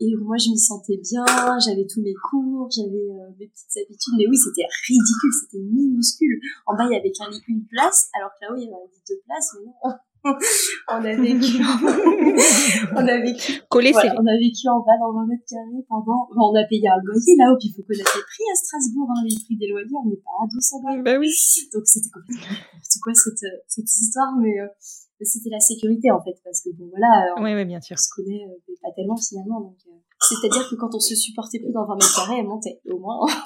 et 0.00 0.14
moi, 0.20 0.36
je 0.36 0.50
m'y 0.50 0.58
sentais 0.58 0.98
bien, 0.98 1.24
j'avais 1.64 1.86
tous 1.86 2.02
mes 2.02 2.12
cours, 2.14 2.68
j'avais 2.70 3.08
euh, 3.08 3.30
mes 3.38 3.46
petites 3.48 3.76
habitudes, 3.78 4.14
mais 4.18 4.26
oui, 4.28 4.36
c'était 4.36 4.66
ridicule, 4.88 5.32
c'était 5.40 5.62
minuscule. 5.64 6.40
En 6.66 6.76
bas, 6.76 6.84
il 6.90 6.92
y 6.92 6.98
avait 6.98 7.12
qu'un 7.12 7.30
lit, 7.30 7.40
une 7.48 7.64
place, 7.66 8.10
alors 8.18 8.30
que 8.36 8.44
là-haut, 8.44 8.56
il 8.56 8.64
y 8.64 8.66
avait 8.66 8.74
un 8.76 8.86
lit 8.92 9.02
deux 9.08 9.20
places, 9.24 9.56
mais 9.56 9.64
non. 9.66 9.94
on 10.88 11.04
a 11.04 11.14
vécu, 11.14 11.60
on 12.96 13.04
a 13.06 13.16
vécu, 13.20 13.60
Collé 13.68 13.92
voilà, 13.92 14.10
serré. 14.10 14.18
on 14.20 14.26
a 14.26 14.36
vécu 14.40 14.64
en 14.68 14.80
bas 14.80 14.96
dans 14.98 15.12
20 15.12 15.26
mètres 15.28 15.44
carrés 15.48 15.84
pendant, 15.88 16.24
enfin, 16.30 16.40
on 16.48 16.54
a 16.56 16.64
payé 16.64 16.88
un 16.88 16.96
loyer 17.04 17.36
là-haut, 17.36 17.56
puis 17.60 17.68
il 17.68 17.74
faut 17.76 17.82
connaître 17.84 18.12
les 18.16 18.22
prix 18.24 18.44
à 18.52 18.56
Strasbourg, 18.56 19.08
hein, 19.12 19.20
les 19.28 19.36
prix 19.36 19.56
des 19.56 19.68
loyers, 19.68 19.92
on 19.92 20.08
n'est 20.08 20.16
pas 20.24 20.32
à 20.42 20.46
200 20.48 20.80
balles. 20.82 21.02
Bah 21.04 21.18
oui. 21.20 21.28
Donc 21.72 21.84
c'était 21.84 22.08
complètement 22.08 22.56
n'importe 22.56 22.96
quoi 23.02 23.12
cette, 23.14 23.44
euh, 23.44 23.62
cette 23.68 23.84
histoire, 23.84 24.32
mais 24.40 24.60
euh, 24.60 24.68
c'était 25.24 25.50
la 25.50 25.60
sécurité 25.60 26.10
en 26.10 26.22
fait, 26.22 26.34
parce 26.44 26.60
que 26.62 26.70
bon 26.76 26.88
voilà, 26.90 27.28
euh, 27.36 27.42
Oui, 27.42 27.54
oui, 27.54 27.64
bien 27.64 27.80
sûr. 27.80 27.96
on 27.98 28.02
se 28.02 28.08
connaît 28.14 28.44
euh, 28.44 28.56
mais 28.68 28.74
pas 28.82 28.92
tellement 28.94 29.16
finalement. 29.16 29.60
Donc, 29.60 29.76
euh, 29.88 29.92
c'est-à-dire 30.20 30.68
que 30.68 30.74
quand 30.76 30.94
on 30.94 31.00
se 31.00 31.14
supportait 31.14 31.58
plus 31.58 31.72
dans 31.72 31.86
20 31.86 31.94
mètres 31.96 32.16
carrés, 32.16 32.38
elle 32.40 32.46
montait 32.46 32.80
au 32.88 32.98
moins. 32.98 33.26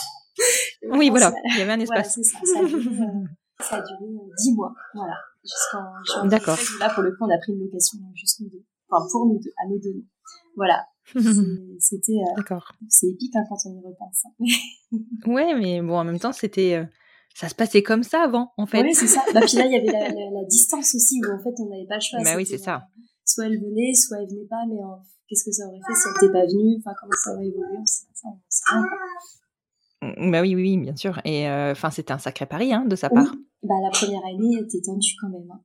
Oui, 0.91 1.11
voilà. 1.11 1.33
Il 1.47 1.59
y 1.59 1.63
avait 1.63 1.73
un 1.73 1.81
espace. 1.81 2.17
c'est 2.23 2.39
ça. 3.61 3.77
A 3.77 3.81
duré, 3.81 4.05
euh, 4.05 4.35
10 4.39 4.55
mois, 4.55 4.75
voilà, 4.95 5.15
jusqu'en 5.43 5.85
juin 6.05 6.29
D'accord. 6.29 6.57
2013, 6.57 6.77
où 6.77 6.79
Là, 6.79 6.91
pour 6.95 7.03
le 7.03 7.11
coup, 7.13 7.25
on 7.25 7.31
a 7.31 7.39
pris 7.39 7.53
une 7.53 7.61
location 7.61 7.99
juste 8.15 8.41
nous 8.41 8.49
deux. 8.49 8.65
enfin 8.89 9.07
pour 9.11 9.27
nous 9.27 9.39
deux, 9.39 9.53
à 9.63 9.69
nous 9.69 9.79
deux. 9.79 10.05
Voilà. 10.57 10.87
C'était. 11.79 12.13
Euh, 12.13 12.37
D'accord. 12.37 12.73
C'est 12.89 13.09
épique 13.09 13.35
hein, 13.35 13.45
quand 13.49 13.57
on 13.67 13.75
y 13.75 13.85
repense. 13.85 14.25
Hein. 14.27 14.93
ouais, 15.33 15.55
mais 15.59 15.81
bon, 15.83 15.99
en 15.99 16.05
même 16.05 16.19
temps, 16.19 16.33
c'était. 16.33 16.75
Euh, 16.75 16.85
ça 17.35 17.49
se 17.49 17.55
passait 17.55 17.83
comme 17.83 18.03
ça 18.03 18.23
avant, 18.23 18.53
en 18.57 18.67
fait. 18.67 18.83
Oui, 18.83 18.95
c'est 18.95 19.07
ça. 19.07 19.23
Bah, 19.33 19.41
puis 19.47 19.57
là, 19.57 19.67
il 19.67 19.73
y 19.73 19.77
avait 19.77 19.87
la, 19.93 20.09
la, 20.09 20.45
distance 20.49 20.95
aussi, 20.95 21.21
où 21.25 21.33
en 21.33 21.43
fait, 21.43 21.55
on 21.59 21.69
n'avait 21.69 21.87
pas 21.87 21.95
le 21.97 22.01
choix. 22.01 22.21
Bah 22.23 22.35
oui, 22.37 22.45
c'est 22.45 22.59
ça. 22.59 22.83
Soit 23.25 23.47
elle 23.47 23.61
venait, 23.61 23.95
soit 23.95 24.19
elle 24.19 24.29
venait 24.29 24.49
pas, 24.49 24.65
mais 24.69 24.79
qu'est-ce 25.29 25.45
que 25.45 25.53
ça 25.53 25.67
aurait 25.67 25.79
fait 25.87 25.95
si 25.95 26.09
elle 26.09 26.15
n'était 26.15 26.33
pas 26.33 26.47
venue? 26.47 26.77
Enfin, 26.79 26.91
comment 26.99 27.13
ça 27.23 27.35
aurait 27.35 27.47
évolué? 27.47 27.79
On 27.79 27.87
sait, 27.87 28.07
rien. 28.71 28.85
Bah 30.01 30.43
oui, 30.43 30.55
oui, 30.55 30.63
oui, 30.63 30.77
bien 30.77 30.97
sûr. 30.97 31.21
Et 31.25 31.49
euh, 31.49 31.73
enfin, 31.73 31.91
c'était 31.91 32.13
un 32.13 32.19
sacré 32.19 32.47
pari 32.47 32.73
hein, 32.73 32.85
de 32.87 32.97
sa 32.97 33.11
part. 33.11 33.35
Bah 33.65 33.75
la 33.83 33.91
première 33.91 34.23
année 34.23 34.55
était 34.55 34.81
tendue 34.81 35.19
quand 35.21 35.31
même. 35.31 35.51
Hein. 35.51 35.61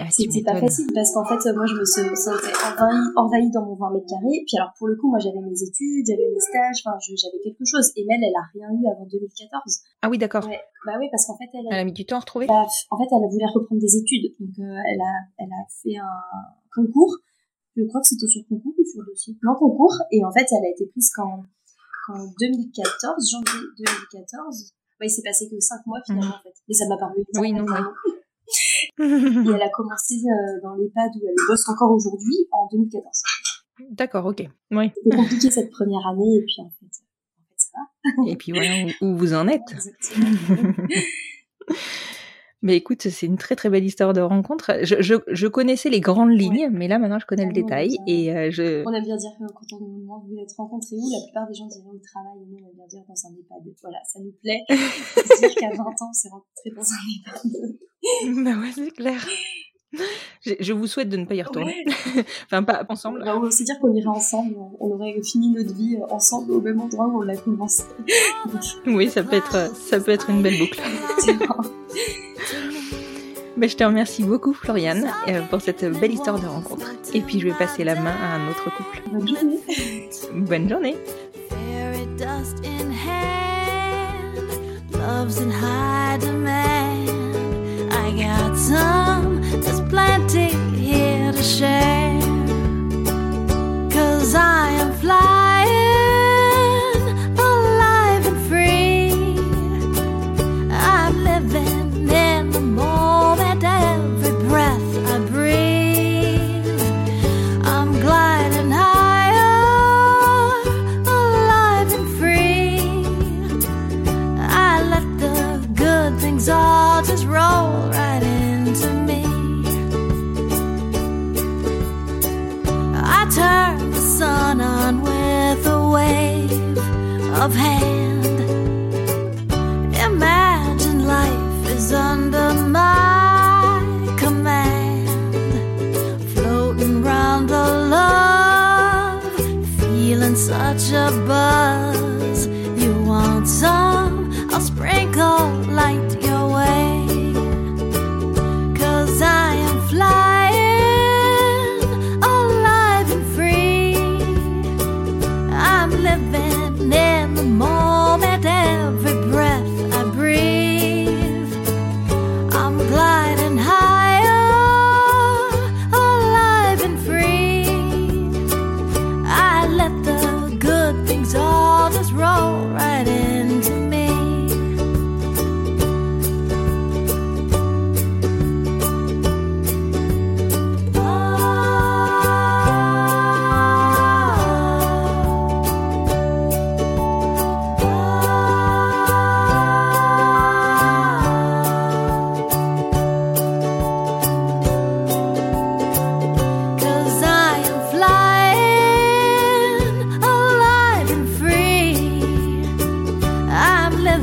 Ah, 0.00 0.06
c'était 0.10 0.42
pas 0.42 0.60
facile 0.60 0.92
parce 0.92 1.14
qu'en 1.14 1.24
fait, 1.24 1.40
moi, 1.56 1.64
je 1.64 1.72
me 1.72 1.84
sentais 1.84 2.52
envahie, 2.60 3.08
envahie 3.16 3.50
dans 3.50 3.64
mon 3.64 3.74
20 3.74 3.94
mètres 3.94 4.06
carrés. 4.06 4.44
Puis 4.44 4.60
alors 4.60 4.72
pour 4.76 4.86
le 4.86 4.96
coup, 4.96 5.08
moi, 5.08 5.18
j'avais 5.18 5.40
mes 5.40 5.62
études, 5.62 6.04
j'avais 6.04 6.28
mes 6.28 6.40
stages, 6.40 6.84
enfin, 6.84 7.00
j'avais 7.00 7.40
quelque 7.40 7.64
chose. 7.64 7.88
Et 7.96 8.04
Mel, 8.04 8.20
elle 8.20 8.36
a 8.36 8.44
rien 8.52 8.68
eu 8.68 8.84
avant 8.84 9.08
2014. 9.08 9.80
Ah 10.02 10.10
oui, 10.10 10.18
d'accord. 10.18 10.44
Ouais. 10.44 10.60
Bah 10.84 11.00
oui, 11.00 11.08
parce 11.10 11.24
qu'en 11.24 11.38
fait, 11.38 11.48
elle, 11.54 11.64
elle 11.72 11.78
a 11.80 11.84
mis 11.84 11.96
du 11.96 12.04
temps 12.04 12.16
à 12.16 12.20
retrouver. 12.20 12.46
Bah, 12.46 12.68
en 12.68 12.96
fait, 13.00 13.08
elle 13.08 13.24
voulu 13.32 13.44
reprendre 13.48 13.80
des 13.80 13.96
études, 13.96 14.36
donc 14.38 14.52
euh, 14.60 14.92
elle 14.92 15.00
a, 15.00 15.14
elle 15.38 15.52
a 15.56 15.64
fait 15.82 15.96
un 15.96 16.20
concours. 16.68 17.16
Je 17.76 17.84
crois 17.88 18.02
que 18.02 18.08
c'était 18.08 18.28
sur 18.28 18.44
concours 18.46 18.74
ou 18.76 18.84
sur 18.84 19.00
dossier? 19.08 19.38
Non, 19.42 19.54
concours. 19.56 19.96
Et 20.12 20.22
en 20.22 20.32
fait, 20.32 20.44
elle 20.52 20.64
a 20.66 20.70
été 20.70 20.84
prise 20.92 21.10
quand 21.16 21.40
en 22.12 22.26
2014, 22.38 23.30
janvier 23.30 23.68
2014. 23.78 24.74
Bah, 25.00 25.06
il 25.06 25.10
s'est 25.10 25.22
passé 25.22 25.48
que 25.48 25.58
5 25.58 25.86
mois 25.86 25.98
finalement 26.04 26.26
mhm. 26.26 26.34
en 26.34 26.42
fait. 26.42 26.54
Et 26.68 26.74
ça 26.74 26.86
m'a 26.86 26.98
paru 26.98 27.24
Oui, 27.36 27.52
non, 27.52 27.64
Et 28.98 29.02
elle 29.02 29.62
a 29.62 29.70
commencé 29.70 30.16
euh, 30.16 30.60
dans 30.62 30.74
l'EHPAD 30.74 31.10
où 31.16 31.26
elle 31.26 31.34
bosse 31.48 31.68
encore 31.68 31.92
aujourd'hui 31.92 32.48
en 32.52 32.68
2014. 32.70 33.22
D'accord, 33.92 34.26
ok. 34.26 34.44
Oui. 34.72 34.90
C'était 34.94 35.16
compliqué 35.16 35.50
cette 35.50 35.70
première 35.70 36.06
année 36.06 36.36
et 36.36 36.42
puis 36.42 36.56
en 36.58 36.70
fait, 36.70 36.84
en 36.84 37.44
fait 37.48 37.56
ça 37.56 37.70
va. 37.74 38.30
et 38.30 38.36
puis 38.36 38.52
voilà 38.52 38.92
où 39.00 39.16
vous 39.16 39.32
en 39.32 39.48
êtes. 39.48 39.62
Mais 42.62 42.76
écoute, 42.76 43.08
c'est 43.08 43.26
une 43.26 43.38
très 43.38 43.56
très 43.56 43.70
belle 43.70 43.84
histoire 43.84 44.12
de 44.12 44.20
rencontre. 44.20 44.72
Je, 44.82 45.00
je, 45.00 45.14
je 45.28 45.46
connaissais 45.46 45.88
les 45.88 46.00
grandes 46.00 46.32
lignes, 46.32 46.68
mais 46.70 46.88
là 46.88 46.98
maintenant 46.98 47.18
je 47.18 47.24
connais 47.26 47.46
le 47.46 47.52
détail. 47.52 47.96
et 48.06 48.34
euh, 48.34 48.50
je... 48.50 48.82
On 48.86 48.92
aime 48.92 49.04
bien 49.04 49.16
dire 49.16 49.30
que 49.38 49.50
quand 49.52 49.76
on 49.76 49.80
nous 49.80 50.00
demande 50.00 50.22
vous 50.28 50.38
êtes 50.38 50.52
rencontrés 50.56 50.96
où, 50.96 51.10
la 51.10 51.24
plupart 51.24 51.48
des 51.48 51.54
gens 51.54 51.66
diraient 51.66 51.88
au 51.88 51.98
travail, 52.04 52.38
et 52.42 52.46
nous 52.50 52.58
on 52.62 52.68
aime 52.68 52.76
bien 52.76 52.86
dire 52.86 53.02
dans 53.08 53.14
un 53.14 53.32
EHPAD. 53.32 53.74
Voilà, 53.80 53.98
ça 54.06 54.20
nous 54.20 54.32
plaît. 54.42 54.60
C'est 54.68 55.40
dire 55.48 55.54
qu'à 55.56 55.70
20 55.70 55.82
ans 55.82 56.08
on 56.10 56.12
s'est 56.12 56.28
rencontrés 56.28 56.70
dans 56.76 56.82
un 56.82 57.00
EHPAD. 57.16 58.44
bah 58.44 58.60
ouais, 58.60 58.72
c'est 58.74 58.90
clair. 58.90 59.26
Je, 60.42 60.52
je, 60.60 60.72
vous 60.72 60.86
souhaite 60.86 61.08
de 61.08 61.16
ne 61.16 61.24
pas 61.24 61.34
y 61.34 61.42
retourner. 61.42 61.84
enfin, 62.44 62.62
pas 62.62 62.84
ensemble. 62.88 63.24
Bah, 63.24 63.36
on 63.36 63.40
va 63.40 63.46
aussi 63.48 63.64
dire 63.64 63.78
qu'on 63.80 63.92
irait 63.92 64.06
ensemble. 64.06 64.54
On 64.78 64.90
aurait 64.90 65.20
fini 65.22 65.48
notre 65.50 65.74
vie 65.74 65.98
ensemble 66.10 66.52
au 66.52 66.60
même 66.60 66.80
endroit 66.80 67.06
où 67.06 67.18
on 67.18 67.22
l'a 67.22 67.36
commencé. 67.36 67.82
oui, 68.86 69.08
ça 69.08 69.24
peut 69.24 69.36
être, 69.36 69.74
ça 69.74 69.98
peut 69.98 70.12
être 70.12 70.30
une 70.30 70.42
belle 70.42 70.58
boucle. 70.58 70.80
Ben, 73.60 73.68
je 73.68 73.76
te 73.76 73.84
remercie 73.84 74.22
beaucoup, 74.22 74.54
Floriane, 74.54 75.06
euh, 75.28 75.42
pour 75.42 75.60
cette 75.60 75.84
belle 75.84 76.14
histoire 76.14 76.40
de 76.40 76.46
rencontre. 76.46 76.86
Et 77.12 77.20
puis, 77.20 77.40
je 77.40 77.46
vais 77.46 77.52
passer 77.52 77.84
la 77.84 77.94
main 77.94 78.14
à 78.22 78.36
un 78.36 78.48
autre 78.48 78.74
couple. 78.74 79.02
Bonne 79.12 79.28
journée. 79.28 79.60
Bonne 80.32 80.66
journée. 80.66 80.96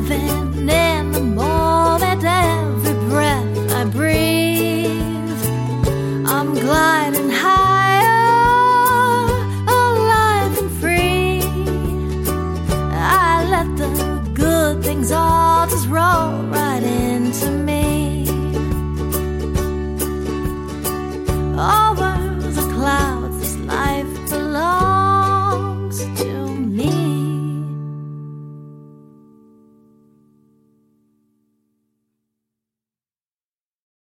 heaven. 0.06 0.47